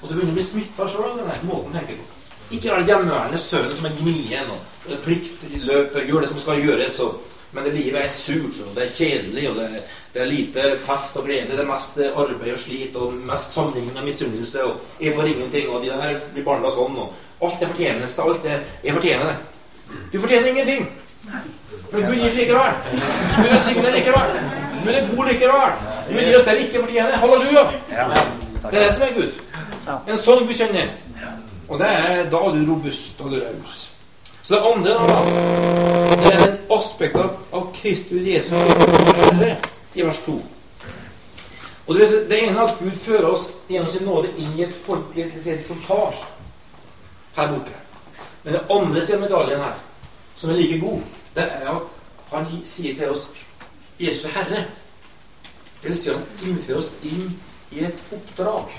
[0.00, 2.16] Og så begynner du å bli smitta sjøl av den måten tenker på.
[2.50, 6.96] Ikke den hjemmeværende sønnen som er gnien og pliktløper, gjør det som skal gjøres.
[7.04, 10.30] Og, men det livet er surt, og det er kjedelig, og det er, det er
[10.30, 11.54] lite fest og glede.
[11.54, 14.64] Det er mest arbeid og slit, og mest sammenligning og misunnelse.
[14.64, 16.98] Og 'jeg får ingenting', og de der blir behandla sånn.
[16.98, 18.22] Og alt er fortjeneste.
[18.22, 19.36] Alt er Jeg fortjener det.
[20.12, 20.88] Du fortjener ingenting.
[21.90, 22.72] For Gud gir likevel.
[23.36, 24.34] Gud velsigner likevel.
[24.84, 25.72] Gud er god likevel.
[26.08, 27.16] Gud gir oss det vi ikke fortjener.
[27.22, 27.64] Halleluja.
[27.90, 29.40] Det er det som er Gud.
[30.06, 30.92] En sånn Gud kjenner.
[31.70, 33.74] Og det er, da er du robust og du er raus.
[34.42, 35.18] Så det andre da,
[36.22, 38.58] det er en aspekt av, av Kristus Jesus
[39.94, 40.34] i vers 2.
[41.86, 44.64] Og du vet, Det ene er at Gud fører oss gjennom sin nåde inn i
[44.66, 46.14] et folkelig som far
[47.36, 47.76] her borte.
[48.42, 49.78] Men det andre siden av medaljen her,
[50.36, 51.00] som er like god,
[51.40, 51.88] det er at
[52.30, 53.28] han sier til oss
[54.00, 54.60] Jesus er Herre.
[55.80, 57.34] Det vil si han innfører oss inn
[57.72, 58.72] i et oppdrag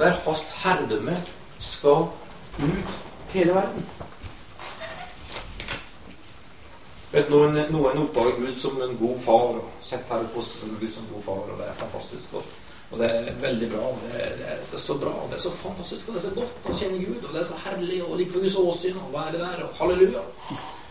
[0.00, 1.16] der hans herredømme
[1.60, 2.06] skal
[2.60, 2.94] ut
[3.34, 3.84] hele verden.
[7.10, 10.76] Vet, noen, noen oppdager Gud som en god far og setter her på seg som
[10.80, 12.36] Gud som god far, og det er fantastisk.
[12.38, 12.50] Og,
[12.90, 13.86] og det er veldig bra.
[13.90, 16.14] og Det er, det, er, det er så bra, og det er så fantastisk, og
[16.16, 18.46] det er så godt å kjenne Gud, og det er så herlig å ligge for
[18.46, 20.22] Guds åsyn og være der, og halleluja.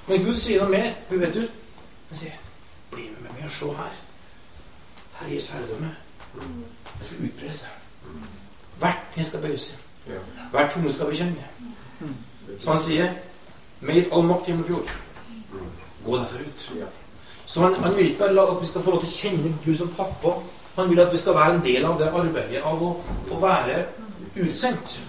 [0.09, 0.93] Men Gud sier noe mer.
[1.09, 1.41] Gud vet du.
[2.09, 2.37] Han sier,
[2.91, 3.97] 'Bli med meg og se her.
[5.19, 5.95] Her er Jesu herredømme.
[6.99, 7.67] Jeg skal utbre seg.
[8.79, 9.75] Hvert jeg skal bøye seg.
[10.05, 11.45] Hvert Hver tunge skal bekjenne.
[12.61, 13.13] Så han sier,
[13.81, 14.97] 'Med all makt hjemme på jord'.
[16.05, 16.71] Gå derfor ut.
[17.45, 19.77] Så han, han vil ikke bare at vi skal få lov til å kjenne Gud
[19.77, 20.33] som pappa.
[20.75, 22.91] Han vil at vi skal være en del av det arbeidet av å,
[23.31, 23.85] å være
[24.35, 25.01] utsendt.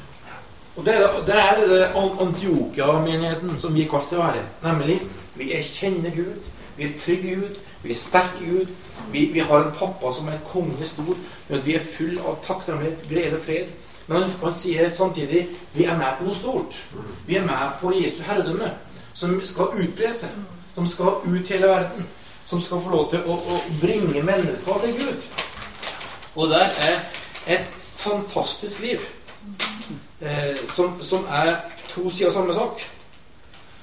[0.77, 0.95] Og Det
[1.27, 4.45] det, er det Antiokia-menigheten som vi er kalt til å være.
[4.63, 5.01] Nemlig
[5.35, 6.39] vi er kjenner Gud,
[6.77, 8.67] vi er trygge Gud, vi er sterke Gud.
[9.13, 11.17] Vi, vi har en pappa som er konge stor,
[11.49, 13.73] vi er full av takknemlighet, glede og fred.
[14.07, 16.79] Men han, sier samtidig vi er med på noe stort.
[17.27, 18.71] Vi er med på Jesu herredømme,
[19.15, 20.35] som skal utbre seg.
[20.75, 22.07] Som skal ut hele verden.
[22.47, 25.31] Som skal få lov til å, å bringe mennesker til Gud.
[26.37, 27.01] Og det er
[27.59, 29.03] et fantastisk liv.
[30.21, 31.55] Eh, som, som er
[31.89, 32.83] to sider av samme sak.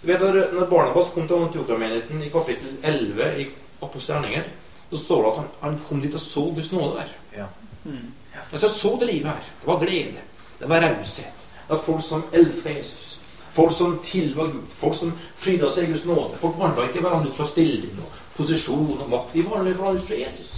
[0.02, 3.47] Du vet Når, når Barnabas kom til Antiokia-menigheten i kapittel 11 i
[3.82, 4.45] Apostels
[4.89, 7.10] så står det at han, han kom dit og så Guds nåde der.
[7.38, 7.45] Ja.
[7.84, 8.13] Mm.
[8.52, 9.41] Altså, så så det livet her.
[9.62, 10.21] Det var glede.
[10.60, 11.34] Det var raushet.
[11.67, 13.19] Det var folk som elska Jesus.
[13.52, 14.63] Folk som tilba Gud.
[14.69, 16.38] Folk som fryda seg i Guds nåde.
[16.38, 19.34] Folk vandra ikke hverandre ut fra stilling og posisjon og makt.
[19.34, 20.54] De vandra hverandre ut fra Jesus.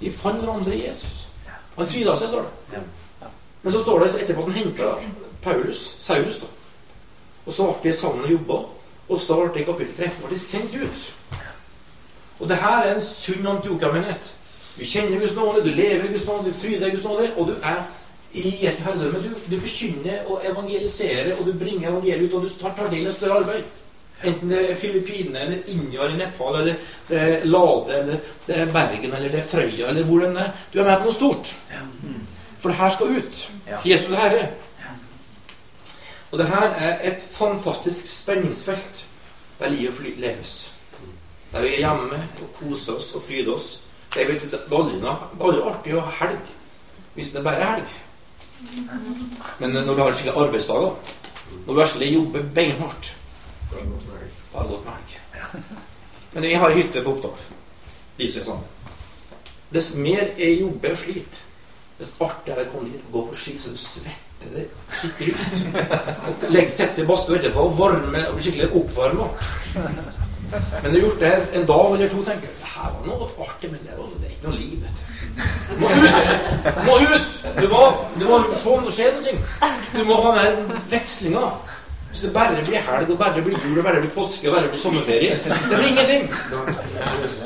[0.00, 1.28] De fant hverandre i Jesus.
[1.76, 2.82] Han fryda seg, står det.
[3.62, 4.90] Men så står det etterpå at han henta
[5.42, 6.46] Paulus, Saulus, da.
[7.46, 8.58] Og så ble de sammen og jobba.
[9.10, 11.08] Og så ble det i kapittel 13 ble de sendt ut.
[12.40, 14.34] Og det her er en sunn antiokia-menighet.
[14.78, 17.54] Du kjenner Guds nåde, du lever Guds nåde, du fryder i Guds nåde, og du
[17.62, 17.82] er
[18.32, 19.18] i Jesu herredømme.
[19.18, 23.04] Du, du forkynner og evangeliserer, og du bringer evangeliet ut, og du tar, tar del
[23.04, 23.62] i et større arbeid.
[24.24, 26.74] Enten det er Filippinene, eller India, eller Nepal, eller
[27.08, 30.50] det er Lade, eller det er Bergen, eller det er Frøya, eller hvor den er.
[30.72, 31.54] Du er med på noe stort.
[32.60, 33.50] For det her skal ut.
[33.66, 33.78] Ja.
[33.84, 34.48] Jesus er Herre.
[36.30, 39.06] Og det her er et fantastisk spenningsfelt
[39.58, 40.72] der livet leves.
[41.52, 43.82] Der vi er hjemme og koser oss og fryder oss.
[44.14, 46.56] Det er veldig artig å ha helg
[47.14, 47.94] hvis det bare er helg.
[49.58, 50.94] Men når du har skikkelig arbeidsdager,
[51.66, 53.16] når du virkelig jobber beinhardt,
[53.70, 55.64] da er det godt med helg.
[56.32, 57.46] Men jeg har hytte på Oppdal.
[58.30, 58.64] Sammen.
[59.72, 61.38] Dess mer jeg jobber og sliter,
[62.00, 65.34] dess artigere er å komme hit og gå på ski så du svetter det skikkelig
[65.36, 65.76] ut.
[66.30, 69.28] Og legge, sette seg i badstua etterpå og varme og bli skikkelig oppvarma.
[70.50, 72.56] Men jeg har gjort det en dag eller to, tenker jeg.
[72.58, 75.04] Det her var noe artig, men det, var, det er ikke noe liv, vet du.
[75.70, 76.30] Du må ut!
[76.74, 77.36] Du må ut!
[77.60, 77.82] Du må,
[78.16, 79.34] du må se om det skjer noe.
[79.94, 81.44] Du må ha den vekslinga.
[82.10, 84.68] Hvis det bare blir helg, og bare blir jul, og bare blir påske, og bare
[84.68, 85.36] blir sommerferie
[85.70, 86.30] Det blir ingenting.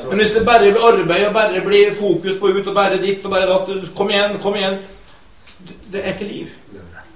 [0.09, 3.25] Men hvis det bare blir arbeid, og bare blir fokus på ut, og bare ditt
[3.25, 4.79] og bare datt Kom igjen, kom igjen.
[5.91, 6.47] Det er ikke liv.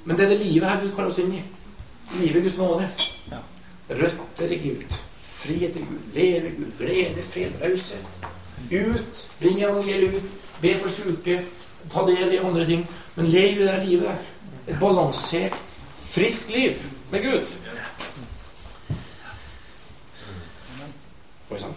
[0.06, 1.42] Men det er det livet her Gud kaller oss inn i.
[2.20, 2.90] Livet Guds nåde.
[3.90, 5.00] Røtter i Gud.
[5.24, 6.14] Frihet i Gud.
[6.14, 6.72] Leve Gud.
[6.80, 8.06] Glede, fred, raushet.
[8.72, 9.30] Ut.
[9.40, 10.30] Bring evangeliet ut.
[10.62, 11.42] Be for syke.
[11.90, 12.86] Ta del i andre ting.
[13.16, 14.24] Men lev i det livet der.
[14.68, 15.56] Et balansert,
[15.98, 16.78] friskt liv
[17.12, 17.48] med Gud.
[21.50, 21.74] Oi sann.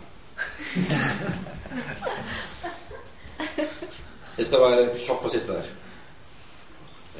[4.38, 5.70] Jeg skal være kjapp på siste her.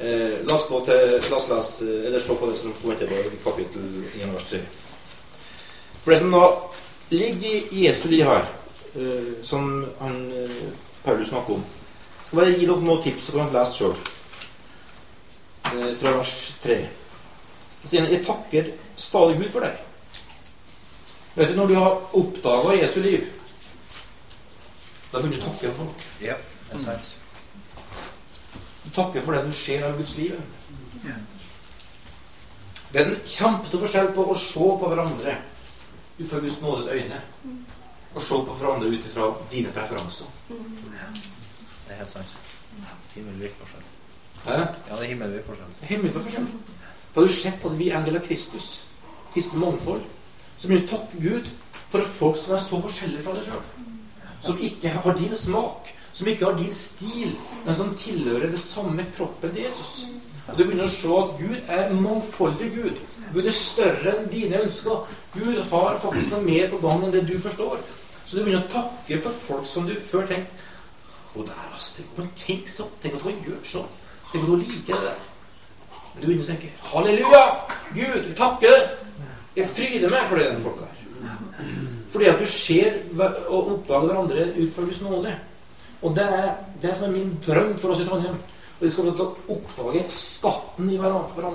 [0.03, 3.37] Eh, la oss gå til La oss lese, eller se på det som kommer etterpå
[3.43, 3.85] kapittel
[4.21, 4.61] 1 vers 3.
[6.03, 6.47] For det som da
[7.13, 8.49] ligger i Jesu liv her,
[8.95, 10.57] eh, som han, eh,
[11.03, 13.95] Paulus snakker om Jeg skal bare gi dere noen tips, kan dere lese sjøl.
[15.65, 17.02] Eh, fra vers 3.
[17.83, 19.77] Så sier han 'Jeg takker stadig Gud for deg'.
[21.35, 23.25] Vet du, Når du har oppdaga Jesu liv,
[25.11, 26.05] da begynner du å takke folk.
[26.21, 26.35] Ja,
[26.69, 27.17] det er sant.
[28.83, 30.39] Du takker for det du ser av Guds liv.
[32.93, 35.37] Det er en kjempestor forskjell på å se på hverandre
[36.19, 37.21] ut fra Guds nådes øyne
[38.13, 40.25] og se på hverandre ut fra dine preferanser.
[40.49, 42.35] Det er helt sant.
[43.15, 43.87] Himmelvid forskjell.
[44.43, 44.59] Hæ?
[44.59, 45.73] Ja, det er himmelvid forskjell.
[45.89, 46.47] Himmelvid forskjell.
[47.13, 48.69] For har du sett at vi er en del av Kristus?
[49.33, 50.01] Kristus mangfold.
[50.57, 51.49] Så begynner du å takke Gud
[51.91, 53.65] for folk som er så forskjellige fra deg sjøl.
[54.43, 59.05] Som ikke har din smak, som ikke har din stil, men som tilhører det samme
[59.15, 59.93] kroppen til Jesus.
[60.47, 62.97] Og du begynner å se at Gud er en mangfoldig Gud.
[63.33, 65.05] Gud er større enn dine ønsker.
[65.37, 67.79] Gud har faktisk noe mer på gang enn det du forstår.
[68.25, 70.69] Så du begynner å takke for folk som du før tenkte
[71.33, 72.03] Å, der, altså.
[72.37, 72.91] Tenk sånn.
[73.01, 73.87] Tenk at hun gjør sånn.
[74.29, 75.21] Tenk at hun liker det der.
[76.13, 77.43] Men du begynner å tenke Halleluja!
[77.93, 79.17] Gud, jeg takker deg.
[79.57, 80.99] Jeg fryder meg for det den folka her.
[82.13, 82.95] Fordi at du ser
[83.49, 85.35] og oppdager hverandre ut fra Guds nåde.
[86.03, 86.49] Og det er
[86.81, 88.35] det som er min drøm for oss i Trondheim.
[88.79, 91.53] Og vi skal få oppdage skatten i hverandre.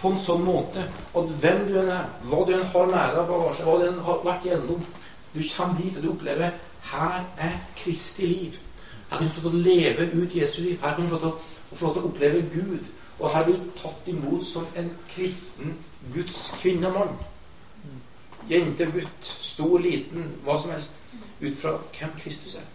[0.00, 3.76] På en sånn måte at hvem du er, hva du har med deg, bagasje, hva
[3.80, 4.88] du har vært igjennom
[5.30, 6.56] Du kommer dit og du opplever
[6.90, 8.58] her er Kristi liv.
[9.10, 10.78] Her kan du få til å leve ut Jesu liv.
[10.82, 12.88] Her kan du få til å, få oppleve Gud.
[13.20, 15.76] Og her blir du tatt imot som en kristen
[16.14, 17.12] Guds kvinnemann.
[18.48, 21.02] Jente, gutt, stor, liten, hva som helst.
[21.40, 22.68] Ut fra hvem Kristus er.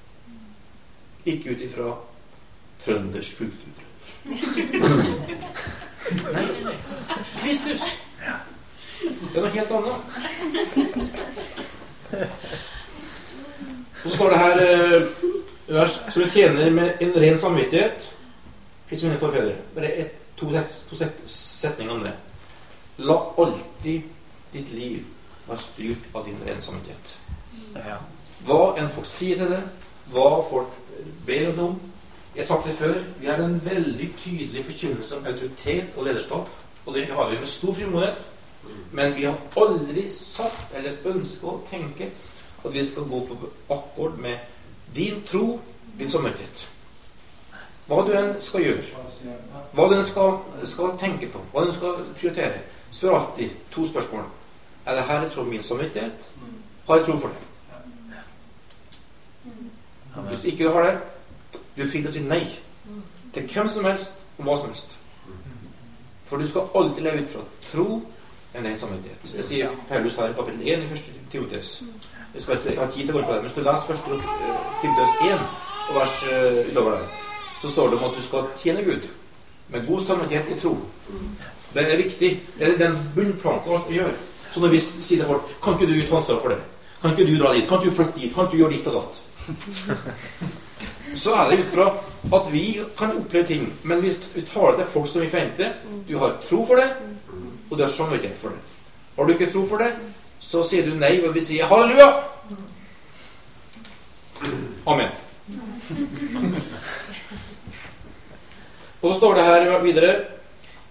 [1.26, 1.96] Ikke ut ifra
[2.86, 3.76] trøndersk kultur.
[6.34, 6.46] Nei.
[7.42, 7.82] Kristus.
[9.02, 10.00] Det er noe helt annet.
[14.04, 15.02] Så står det her eh,
[15.68, 18.12] vers som tjener med en ren samvittighet.
[18.92, 19.58] Som mine forfedre.
[19.76, 20.50] Bare et, to,
[20.90, 20.96] to
[21.26, 22.14] setninger om det.
[22.98, 24.02] La alltid
[24.54, 25.04] ditt liv
[25.48, 27.18] være styrt av din ren samvittighet.
[27.76, 27.98] Ja.
[28.46, 29.62] Hva en folk sier til det,
[30.14, 30.80] hva folk
[31.28, 31.82] ber om
[32.36, 36.50] Jeg har sagt det før, vi har en veldig tydelig forkynnelse om autoritet og lederskap.
[36.86, 38.18] Og det har vi med stor frimodighet.
[38.92, 42.10] Men vi har aldri sagt eller ønsket å tenke
[42.66, 43.38] at vi skal gå på
[43.72, 44.36] akkord med
[44.96, 45.60] din tro,
[46.00, 46.68] din samvittighet.
[47.88, 48.84] hva du enn skal gjøre,
[49.76, 52.62] hva du skal, skal tenke på, hva du skal prioritere,
[52.92, 54.24] spør alltid to spørsmål.
[54.86, 56.32] Er det her i tråd med min samvittighet?
[56.88, 57.38] Har jeg tro for det?
[60.28, 61.00] Hvis du ikke har det,
[61.76, 62.44] du er fri til å si nei
[63.34, 64.96] til hvem som helst og hva som helst.
[66.26, 67.88] For du skal alltid leve ut fra tro
[68.56, 69.28] enn ren samvittighet.
[69.36, 71.04] Det sier Paulus her i kapittel 1 i 1.
[71.32, 71.84] Timoteus.
[72.34, 73.94] Jeg skal ikke ha tid til å gå inn på det, men hvis du leser
[73.94, 74.00] 1.
[74.82, 75.46] Timoteus 1
[75.90, 77.14] og vers eh, utover der,
[77.62, 79.10] så står det om at du skal tjene Gud
[79.70, 80.78] med god samvittighet i tro.
[81.74, 82.44] Det er viktig.
[82.60, 84.12] Det er den bunnplanken alt vi gjør.
[84.52, 86.60] Så når vi sier til folk Kan ikke du ta ansvar for det?
[87.02, 87.68] Kan ikke du dra dit?
[87.68, 88.36] Kan ikke du flytte dit?
[88.36, 89.22] Kan ikke du gjøre ditt og datt?
[91.16, 91.86] Så er det ut fra
[92.38, 95.72] at vi kan oppleve ting, men vi, vi tar til folk som vi forventer.
[96.08, 96.90] Du har tro for det,
[97.70, 98.58] og du har samvittighet for det.
[99.16, 99.92] Har du ikke tro for det,
[100.40, 102.10] så sier du nei, og vi sier halleluja.
[104.86, 105.08] Amen.
[109.06, 110.14] Og så står det her videre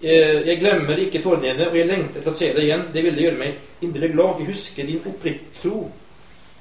[0.01, 2.85] eh, Jeg glemmer ikke tårene og jeg lengter etter å se deg igjen.
[2.93, 4.39] Det ville gjøre meg inderlig glad.
[4.39, 5.81] Jeg husker din oppriktige tro,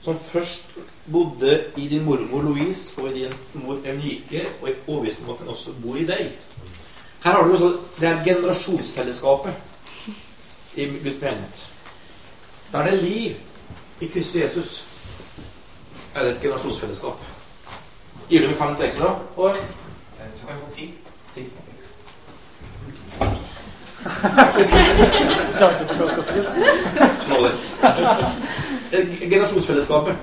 [0.03, 0.75] som først
[1.07, 5.31] bodde i din mormor Louise og i din mor Eunike, og jeg er overbevist om
[5.35, 6.27] at den også bor i deg.
[7.25, 9.55] Her har du også det her generasjonsfellesskapet
[10.75, 11.63] i Guds menighet.
[12.73, 13.37] er det liv
[14.01, 14.85] i Kristus Jesus,
[16.15, 17.25] er det et generasjonsfellesskap.
[18.29, 19.15] Gir du meg fem til ekstra?
[19.37, 19.57] Og
[20.43, 20.91] Du kan få ti.
[21.35, 21.45] Det.
[29.31, 30.17] Generasjonsfellesskapet.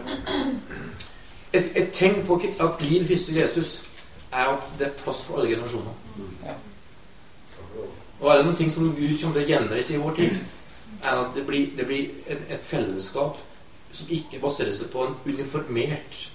[1.53, 3.83] Et, et tegn på at liv hyster Jesus
[4.31, 5.91] er at det er plass for alle generasjoner.
[8.21, 10.37] Og er det noen ting som Gud som det å i vår tid,
[11.03, 13.37] er at det blir, det blir en, et fellesskap
[13.91, 16.27] som ikke baserer seg på en uniformert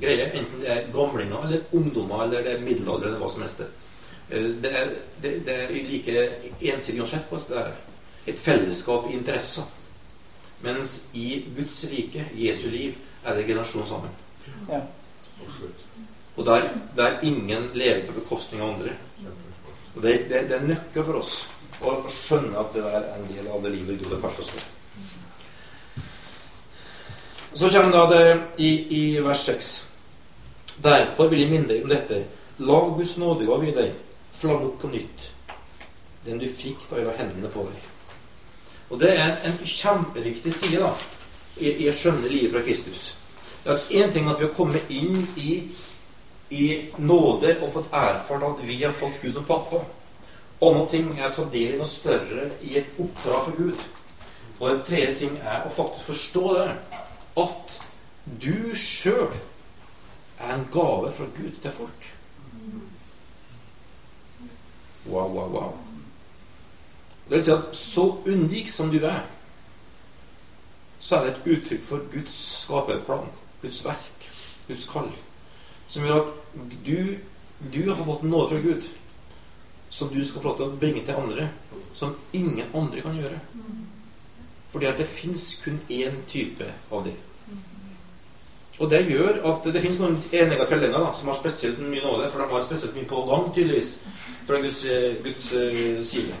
[0.00, 3.60] greie, enten det er gamlinger eller ungdommer eller det er middelaldrende hva som helst.
[3.60, 3.83] Eh,
[4.30, 4.90] Det er,
[5.22, 6.28] det, det er like
[6.60, 7.72] ensidig uansett hvordan det er.
[8.26, 9.64] Et fellesskap i interesser.
[10.64, 14.10] Mens i Guds rike, Jesu liv, er det generasjon sammen.
[14.68, 14.80] Ja.
[16.36, 18.94] Og der, der ingen lever på bekostning av andre.
[19.94, 21.34] Og det, det, det er nøkkel for oss
[21.84, 24.50] å skjønne at det der er en del av det livet Gud har kalt oss
[24.54, 24.64] til.
[27.54, 28.24] Så kommer da det
[28.58, 29.68] i, i vers 6.
[30.82, 32.24] Derfor vil jeg minne deg om dette.
[32.66, 34.03] La Guds nådegave i deg
[34.34, 35.30] flamme opp på nytt,
[36.24, 37.90] den du fikk da jeg var hendene på deg.
[38.92, 40.92] Og det er en kjempeviktig side da,
[41.58, 43.02] i, i å skjønne livet fra Kristus.
[43.64, 45.54] Det er én ting at vi har kommet inn i,
[46.52, 46.64] i
[47.00, 49.80] nåde og fått erfart at vi har fått Gud som pappa.
[50.64, 53.86] Annen ting er å ta del i noe større i et oppdrag for Gud.
[54.60, 56.68] Og en tredje ting er å faktisk forstå det.
[57.40, 57.78] At
[58.24, 59.32] du sjøl
[60.38, 62.06] er en gave fra Gud til folk.
[65.06, 65.72] Wow, wow, wow.
[67.28, 69.22] Det vil si at så unik som du er,
[71.00, 73.28] så er det et uttrykk for Guds skaperplan,
[73.62, 74.28] Guds verk,
[74.68, 75.10] Guds kall.
[75.88, 77.16] Som gjør at du,
[77.72, 78.88] du har fått nåde fra Gud,
[79.90, 81.48] som du skal få lov til å bringe til andre,
[81.94, 83.40] som ingen andre kan gjøre.
[84.72, 87.14] Fordi at det fins kun én type av det.
[88.78, 92.30] Og det gjør at det finnes noen enige fellinger da, som har spesielt mye nåde,
[92.30, 93.90] for de har spesielt mye på gang, tydeligvis,
[94.48, 96.34] fra Guds, eh, Guds eh, side.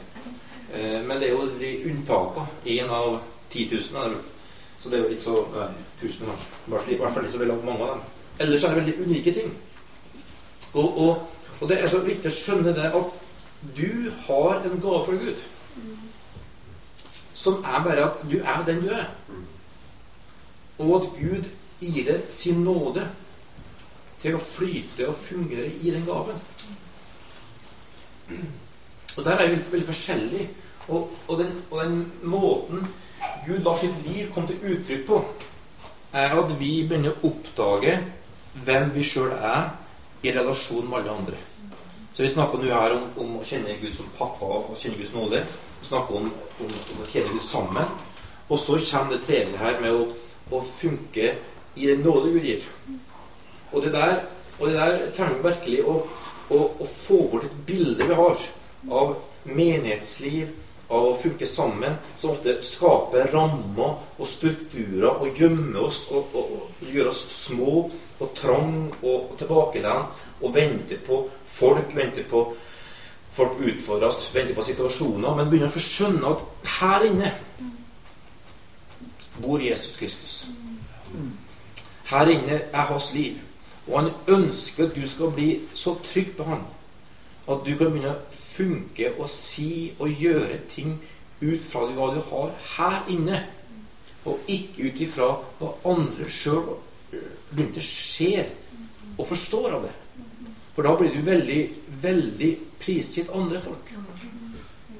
[0.74, 2.46] Eh, Men det er jo de unntakene.
[2.66, 3.20] Én av
[3.50, 4.20] 10 000 av dem.
[4.78, 5.36] Så det er jo ikke så
[6.02, 6.92] 1000 kanskje.
[6.92, 8.02] I hvert fall ikke så veldig mange av dem.
[8.38, 9.54] Ellers er det veldig unike ting.
[10.74, 11.28] Og, og,
[11.60, 13.20] og det er så viktig å skjønne det at
[13.78, 15.44] du har en gave fra Gud.
[17.34, 19.06] Som er bare at du er den du er.
[20.78, 21.46] Og at Gud
[21.80, 23.06] gir det sin nåde
[24.22, 26.38] til å flyte og fungere i den gaven.
[29.16, 30.48] Og der er vi veldig forskjellige.
[30.88, 32.86] Og, og, den, og den måten
[33.46, 35.20] Gud lar sitt liv komme til uttrykk på,
[36.12, 37.96] er at vi begynner å oppdage
[38.64, 39.70] hvem vi sjøl er
[40.24, 41.40] i relasjon med alle andre.
[42.14, 45.14] Så vi snakker nå her om, om å kjenne Gud som pappa og kjenne Guds
[45.16, 45.40] nåde.
[45.80, 46.28] Vi snakker om,
[46.62, 47.96] om, om å tjene Gud sammen.
[48.48, 50.04] Og så kommer det tredje her med å,
[50.54, 51.32] å funke
[51.74, 52.66] i den nåde Gud gir.
[53.72, 54.20] Og det der,
[54.58, 55.94] og det der trenger vi virkelig å,
[56.50, 58.44] å, å få bort et bilde vi har
[58.90, 60.52] av menighetsliv,
[60.88, 66.52] av å funke sammen, som ofte skaper rammer og strukturer og gjemmer oss og, og,
[66.84, 67.86] og gjør oss små
[68.20, 72.44] og trang og, og tilbakelent og venter på folk, venter på
[73.34, 76.44] folk utfordrer oss, venter på situasjoner, men begynner å skjønne at
[76.76, 77.32] her inne
[79.42, 80.36] bor Jesus Kristus.
[82.10, 83.38] Her inne er hans liv.
[83.86, 86.62] Og han ønsker at du skal bli så trygg på han
[87.44, 90.94] At du kan begynne å funke og si og gjøre ting
[91.42, 93.42] ut fra hva du har her inne.
[94.24, 96.78] Og ikke ut ifra hva andre sjøl
[97.54, 98.48] rundt deg ser
[99.18, 99.92] og forstår av det.
[100.74, 101.60] For da blir du veldig,
[102.02, 102.50] veldig
[102.80, 103.92] prisgitt andre folk.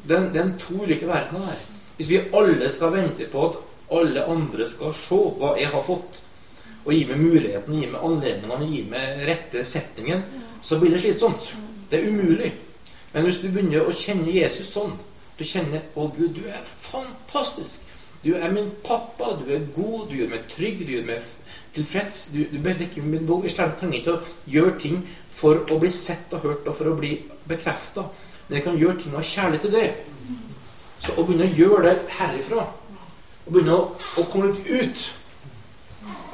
[0.08, 1.64] Den, den to ulike verdenene der.
[1.96, 3.58] Hvis vi alle skal vente på at
[3.94, 6.20] alle andre skal se hva jeg har fått,
[6.84, 10.22] og gi meg muligheten, gi meg anledningene, gi meg rette settingen,
[10.62, 11.54] så blir det slitsomt.
[11.90, 12.52] Det er umulig.
[13.12, 14.94] Men hvis du begynner å kjenne Jesus sånn
[15.34, 17.88] Du kjenner 'Å, Gud, du er fantastisk'.
[18.24, 19.34] Du er min pappa.
[19.34, 20.08] Du er god.
[20.08, 20.86] Du gjør meg trygg.
[20.86, 21.22] Du gjør meg
[21.74, 22.30] tilfreds.
[22.30, 23.26] Du, du bedekker min.
[23.42, 26.94] Jeg trenger ikke å gjøre ting for å bli sett og hørt og for å
[26.94, 27.16] bli
[27.50, 28.06] bekrefta.
[28.46, 29.92] Men jeg kan gjøre ting av kjærlighet til deg.
[31.02, 32.64] Så å begynne å gjøre det herifra,
[33.44, 35.04] og begynne å, å komme litt ut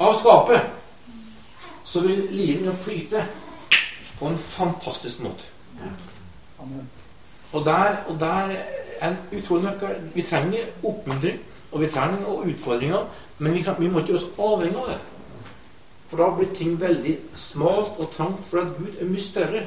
[0.01, 0.61] av skapet,
[1.83, 3.25] så vil livet flyte
[4.19, 5.43] på en fantastisk måte.
[7.51, 8.53] Og der, og der
[8.99, 10.11] er en utrolig nøkkel.
[10.13, 11.39] Vi trenger oppmuntring,
[11.71, 14.99] og vi trenger utfordringer, men vi, kan, vi må ikke gjøre oss avhengig av det.
[16.11, 19.63] For da blir ting veldig smalt og trangt, for at Gud er mye større.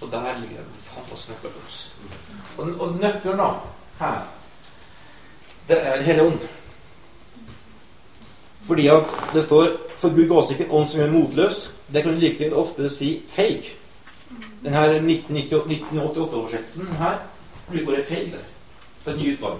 [0.00, 1.80] Og der ligger en fantastisk nøkkel for oss.
[2.58, 3.50] Og, og nøkkelen da,
[4.00, 4.20] her,
[5.68, 6.38] det er Den hellige ånd.
[8.66, 9.04] Fordi at
[9.34, 11.58] det står For Gud ga oss ikke ånd som gjør motløs.
[11.92, 13.72] Det kan du like ofte si fake.
[14.64, 17.22] Denne 1988-oversettelsen her
[17.68, 18.44] bruker ordet 'feig' der.
[19.04, 19.58] På en ny utgave.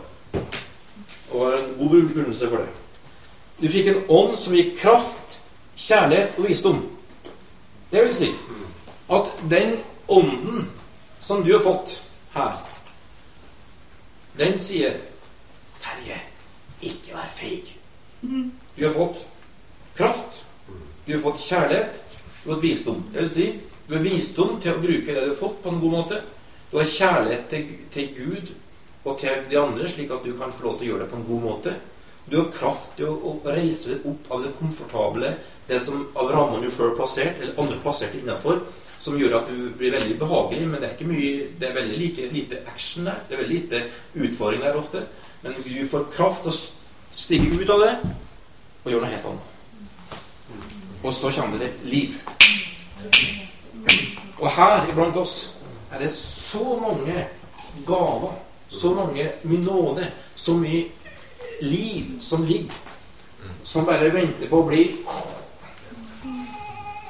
[1.30, 2.68] Og en god begrunnelse for det.
[3.62, 5.40] Du fikk en ånd som gir kraft,
[5.76, 6.82] kjærlighet og visdom.
[7.92, 8.30] Det vil si
[9.12, 9.78] at den
[10.08, 10.70] ånden
[11.20, 12.02] som du har fått
[12.34, 12.58] her,
[14.38, 14.92] den sier
[15.80, 16.20] Terje,
[16.82, 17.72] ikke vær feig.
[18.76, 19.26] Du har fått
[19.96, 20.44] kraft,
[21.06, 22.02] du har fått kjærlighet,
[22.42, 23.02] du har fått visdom.
[23.12, 23.46] Det vil si,
[23.86, 26.20] du har visdom til å bruke det du har fått, på en god måte.
[26.70, 28.50] Du har kjærlighet til, til Gud
[29.06, 31.20] og til de andre, slik at du kan få lov til å gjøre det på
[31.20, 31.76] en god måte.
[32.26, 35.32] Du har kraft til å, å reise opp av det komfortable,
[35.70, 38.60] det som av rammene du sjøl har plassert, eller andre plassert innafor,
[38.96, 40.68] som gjør at du blir veldig behagelig.
[40.68, 43.24] Men det er ikke mye, det er veldig like, lite action der.
[43.24, 43.82] Det er veldig lite
[44.26, 45.06] utfordring der ofte.
[45.46, 46.60] Men du får kraft til å
[47.16, 47.96] stige ut av det
[48.86, 49.52] og gjør noe helt annet.
[51.02, 52.12] Og så kommer det et liv.
[54.38, 55.56] Og her iblant oss
[55.92, 57.26] er det så mange
[57.86, 58.32] gaver,
[58.68, 60.06] så mange minåder, nåde,
[60.36, 60.84] så mye
[61.60, 62.74] liv som ligger,
[63.64, 64.84] som bare venter på å bli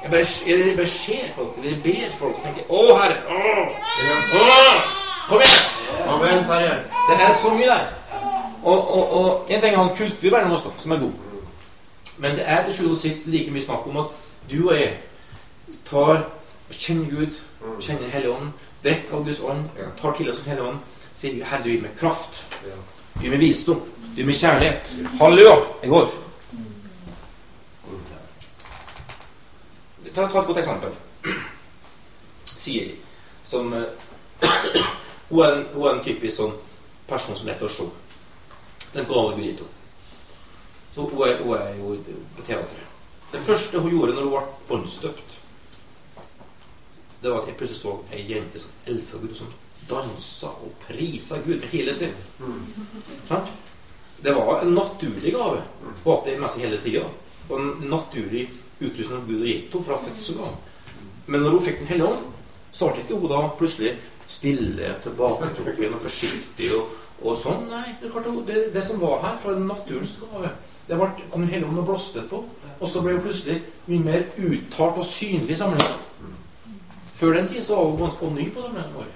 [0.03, 3.17] Jeg bare, jeg bare ser folk, dere ber folk tenke Å, Herre!
[3.27, 3.39] Å,
[4.39, 4.75] å,
[5.27, 5.65] kom igjen!
[6.07, 6.45] Amen.
[6.47, 7.89] Det er så mye der.
[8.63, 11.26] Og, og, og en ting er han vår, som er god.
[12.17, 14.05] Men det er til sjuende og sist like mye snakk om at
[14.51, 14.93] du og jeg
[15.85, 16.23] tar
[16.71, 17.33] kjenner Gud,
[17.79, 18.51] kjenner Den hellige ånd,
[18.83, 19.65] drikker av Guds ånd,
[20.01, 20.79] tar til oss Den hellige ånd,
[21.13, 22.45] sier Herre, du gir meg kraft.
[23.15, 23.81] Du gir meg visdom.
[24.11, 24.93] Du gir meg kjærlighet.
[25.19, 25.55] Halleluja!
[25.83, 26.09] Jeg går.
[30.15, 30.93] Ta, ta et godt eksempel.
[32.45, 32.95] Siri,
[33.45, 33.83] som eh,
[35.29, 36.55] hun, er en, hun er en typisk sånn
[37.09, 37.85] person som lett å se.
[38.95, 39.76] Den gave Gud gitt henne.
[40.97, 41.91] Så hun er, hun er jo
[42.37, 42.85] på teatret.
[43.31, 45.35] Det første hun gjorde når hun ble åndsdøpt,
[47.21, 49.51] det var at jeg plutselig så ei jente som elska Gud, og som
[49.89, 52.17] dansa og prisa Gud med hele sin.
[53.29, 53.51] Sant?
[54.23, 55.61] Det var en naturlig gave.
[55.83, 57.03] Hun har det med seg hele tida.
[57.49, 58.47] Og en naturlig
[58.79, 60.55] utrustning Gud har gitt henne fra fødselen av.
[61.27, 62.25] Men når hun fikk Den hellige ånd,
[62.71, 63.93] så ble ikke hun da plutselig
[64.27, 67.69] stille, tilbaketrukken og forsiktig og, og sånn.
[67.69, 68.09] Nei, det,
[68.49, 70.49] det, det som var her, fra naturens gave,
[70.87, 72.43] det ble, kom hele ånd og blåste på.
[72.77, 75.93] Og så ble jo plutselig mye mer uttalt og synlig samling.
[77.17, 79.13] Før den tid så var hun ganske anonym på sammenhengen vår.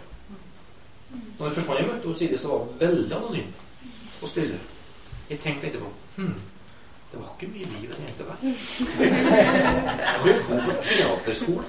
[1.40, 3.52] Når det første gang jeg møtte henne, Siri, så var hun veldig anonym
[4.22, 4.58] og stille.
[5.30, 6.34] Jeg tenkte etterpå hm,
[7.12, 8.36] det var ikke mye liv i den jenta der.
[10.24, 11.64] Hun var på teaterskole.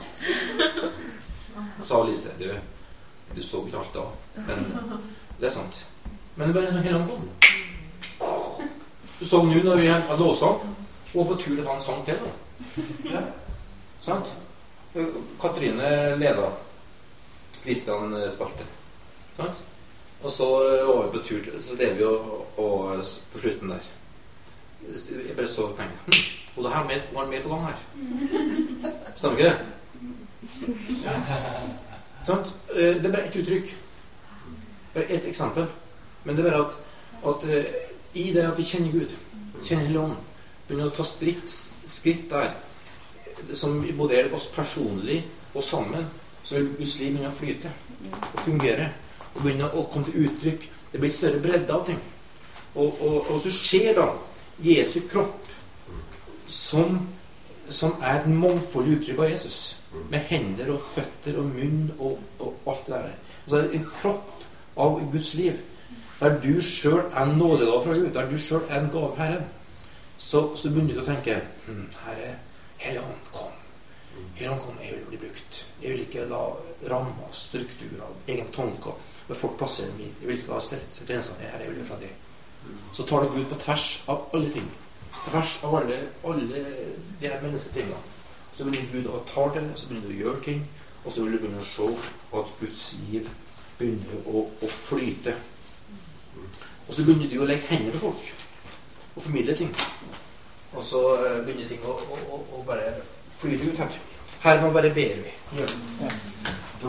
[1.81, 2.29] Sa Lise.
[2.39, 2.51] Du,
[3.37, 4.05] du så ikke alt da.
[4.35, 4.59] Men
[5.41, 5.87] det er sant.
[6.37, 7.42] Men det bare sånn helt annen kom.
[9.23, 10.57] Du så nå når vi hadde lovsang,
[11.13, 12.17] hun var på tur til å ta en sang til.
[13.13, 13.21] da.
[14.03, 14.33] Sant?
[15.39, 16.49] Katrine leda.
[17.63, 18.67] Kristian spilte.
[19.37, 19.61] Sant?
[20.25, 20.49] Og så
[20.89, 23.87] var vi på tur, til- så lever vi og, og på slutten der.
[24.91, 26.25] Jeg bare så og tenkte hm,
[26.57, 27.79] Hun har mer, mer på gang her.
[29.17, 29.57] Stemmer ikke det?
[31.05, 31.15] Ja.
[32.27, 32.51] Sant?
[32.75, 33.71] Eh, Det er bare ett uttrykk.
[34.95, 35.67] Bare ett eksempel.
[36.25, 36.77] Men det er bare at,
[37.37, 37.65] at eh,
[38.15, 39.15] i det at vi kjenner Gud,
[39.65, 40.17] kjenner Hellig Ånd,
[40.67, 42.53] begynner å ta skritt, skritt der
[43.57, 45.23] som både er oss personlig
[45.55, 46.05] og sammen,
[46.43, 47.73] så vil Guds liv begynne å flyte
[48.11, 48.91] og fungere.
[49.33, 50.69] Og begynne å komme til uttrykk.
[50.93, 52.01] Det blir større bredde av ting.
[52.75, 54.09] Og, og, og hvis du ser da
[54.63, 55.49] Jesu kropp
[56.49, 56.99] som,
[57.69, 59.61] som er et mangfoldig uttrykk av Jesus,
[60.13, 63.11] med hender og føtter og munn og, og alt det der
[63.43, 64.45] Altså en kropp
[64.81, 65.57] av Guds liv,
[66.23, 69.45] der du sjøl er nådegave fra Gud, der du sjøl er en gave fra Herren,
[70.19, 72.37] så, så begynner du å tenke hm, Herre,
[72.83, 73.55] Hellige Ånd, kom.
[74.37, 74.79] Hellige Ånd, kom.
[74.83, 75.63] Jeg vil bli brukt.
[75.83, 76.43] Jeg vil ikke la
[76.93, 78.95] rammer, strukturer, egen tanker
[79.29, 80.15] med folk plassere meg.
[80.21, 81.59] Jeg vil ikke la grensene her.
[81.59, 82.13] Jeg vil gjøre fra det.
[82.95, 84.69] Så tar du Gud på tvers av alle ting.
[85.13, 86.65] På tvers av alle, alle
[87.21, 87.99] de her mennesketingene.
[88.55, 90.67] Så begynner Gud å ta det, så begynner du å gjøre ting,
[91.05, 91.89] og så vil du begynne å se
[92.39, 93.31] at Guds liv
[93.79, 95.35] begynner å, å flyte.
[96.89, 98.33] Og så begynner du å legge hendene på folk
[99.13, 99.75] og formidle ting.
[100.73, 102.95] Og så eh, begynner ting å, å, å, å bare
[103.37, 103.99] flyte ut her.
[104.43, 105.35] Her må bare ber vi.
[105.59, 105.67] Ja.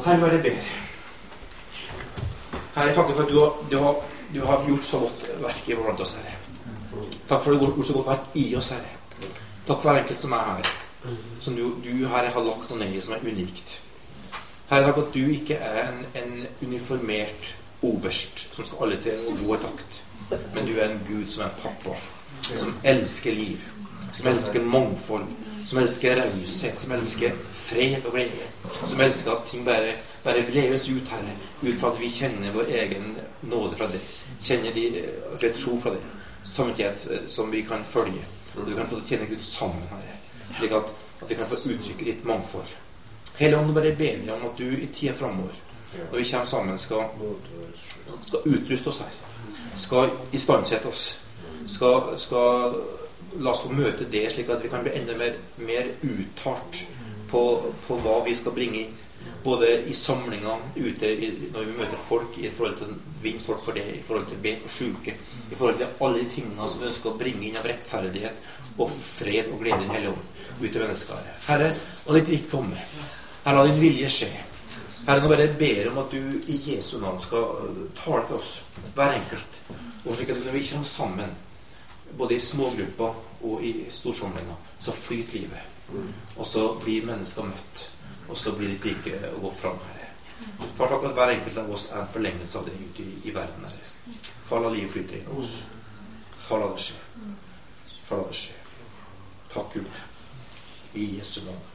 [0.06, 0.70] her bare ber.
[2.74, 3.76] Herre, takk for at du har, du,
[4.34, 6.40] du har gjort så godt verk iblant oss, Herre.
[7.30, 8.96] Takk for at du har gjort så godt verk i oss, Herre.
[9.68, 10.72] Takk for hver enkelt som er her.
[11.44, 13.76] Som du, du Herre, har lagt noe ned i som er unikt.
[14.72, 16.34] Herre, takk at du ikke er en, en
[16.64, 17.54] uniformert
[17.84, 20.02] oberst som skal alle til å gå i takt.
[20.56, 21.96] Men du er en Gud som er en pappa.
[22.48, 23.64] Som elsker liv.
[24.14, 25.28] Som elsker mangfold.
[25.66, 26.78] Som elsker raushet.
[26.78, 28.50] Som elsker fred og glede.
[28.72, 31.36] Som elsker at ting bare, bare leves ut, Herre.
[31.64, 33.14] Ut fra at vi kjenner vår egen
[33.52, 34.12] nåde fra deg.
[34.44, 34.88] Kjenner vi
[35.38, 36.08] at tro fra deg.
[36.44, 38.24] Samtidig eh, som vi kan følge.
[38.58, 40.18] Og du kan få tjene Gud sammen, Herre.
[40.58, 40.90] Slik at,
[41.24, 42.80] at vi kan få uttrykke ditt mangfold.
[43.40, 45.56] Hele ånd bare ber vi om at du i tida framover,
[46.12, 47.06] når vi kommer sammen, skal,
[48.28, 49.20] skal utruste oss her.
[49.78, 51.06] Skal istandsette oss.
[51.68, 52.76] Skal, skal
[53.40, 56.84] la oss få møte det, slik at vi kan bli enda mer, mer uttalt
[57.32, 57.46] på,
[57.88, 59.00] på hva vi skal bringe inn.
[59.44, 63.64] Både i samlingene ute i, når vi møter folk, i forhold til å vinne folk
[63.66, 65.16] for det, i forhold til be for syke,
[65.52, 68.92] i forhold til alle de tingene som vi ønsker å bringe inn av rettferdighet og
[68.92, 70.30] fred og glede i Den hellige ånd
[70.64, 71.30] ut til mennesker.
[71.48, 71.70] Herre,
[72.08, 72.80] la ditt rike komme.
[73.44, 74.32] Herre, la din vilje skje.
[75.04, 77.66] Herre, nå bare ber om at du i Jesu navn skal
[77.98, 78.52] tale til oss,
[78.96, 79.58] hver enkelt.
[80.06, 81.34] Og slik at når vi kommer sammen,
[82.18, 85.60] både i smågrupper og i storsamlinger, så flyter livet.
[86.38, 87.84] Og så blir mennesker møtt.
[88.30, 90.08] Og så blir ditt rike å gå fram, Herre.
[90.78, 93.36] Far, takk at hver enkelt av oss er en forlengelse av det ute i, i
[93.36, 93.92] verden, Herre.
[94.48, 95.54] Far, la livet flyte inn oss.
[96.48, 97.28] Far, la det skje.
[98.08, 98.58] Far, la det skje.
[99.52, 100.02] Takk, Gud.
[100.96, 101.73] I Jesu navn.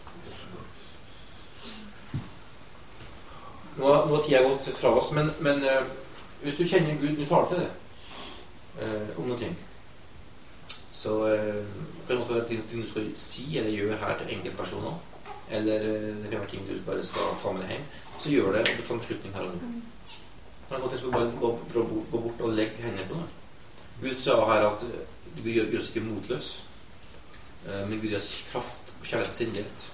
[3.79, 5.83] Nå, nå har tida gått fra oss, men, men uh,
[6.43, 7.69] hvis du kjenner Gud Nå taler til deg
[8.83, 9.55] uh, om noen ting.
[10.99, 11.61] Så uh,
[12.09, 14.99] kan det være ting du skal si eller gjøre her til enkeltpersoner.
[15.55, 17.87] Eller det kan være ting du bare skal ta med deg hjem.
[18.19, 19.71] Så gjør det og ta en beslutning her og nå.
[20.09, 23.31] Det kan godt jeg du bare gå, gå, gå bort og legge hendene på noe.
[24.03, 24.83] Gud sa her at
[25.39, 26.51] Gud gjør, oss ikke motløs,
[27.65, 29.87] men Gud gir oss kraft og kjærlighet og sindighet.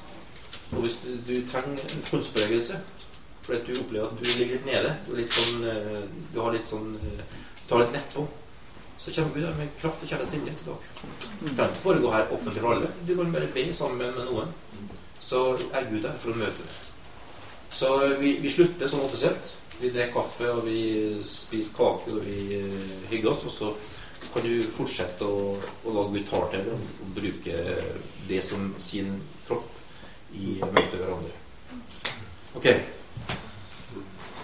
[0.72, 2.80] Og hvis du, du trenger en fondsbevegelse
[3.45, 4.95] fordi at du opplever at du ligger litt nede.
[5.07, 5.66] Du, litt sånn,
[6.32, 8.24] du har litt sånn Du tar litt nedpå.
[8.99, 10.86] Så kommer Gud med kraft og kjærlighet sinne til deg.
[11.40, 12.90] Det trenger ikke foregå her offentlig for alle.
[13.05, 14.55] Du kan bare be sammen med noen.
[15.20, 15.42] Så
[15.72, 16.80] er Gud der for å møte deg.
[17.74, 17.90] Så
[18.20, 19.55] vi, vi slutter sånn offisielt.
[19.80, 20.80] Vi drikker kaffe, og vi
[21.26, 23.45] spiser kake, og vi uh, hygger oss.
[23.49, 23.72] Og så
[24.32, 26.74] kan du fortsette å, å la Gud tale til deg
[27.05, 27.62] og bruke
[28.30, 29.16] det som sin
[29.49, 29.72] kropp
[30.38, 31.40] i møte med hverandre.
[32.55, 32.68] Ok.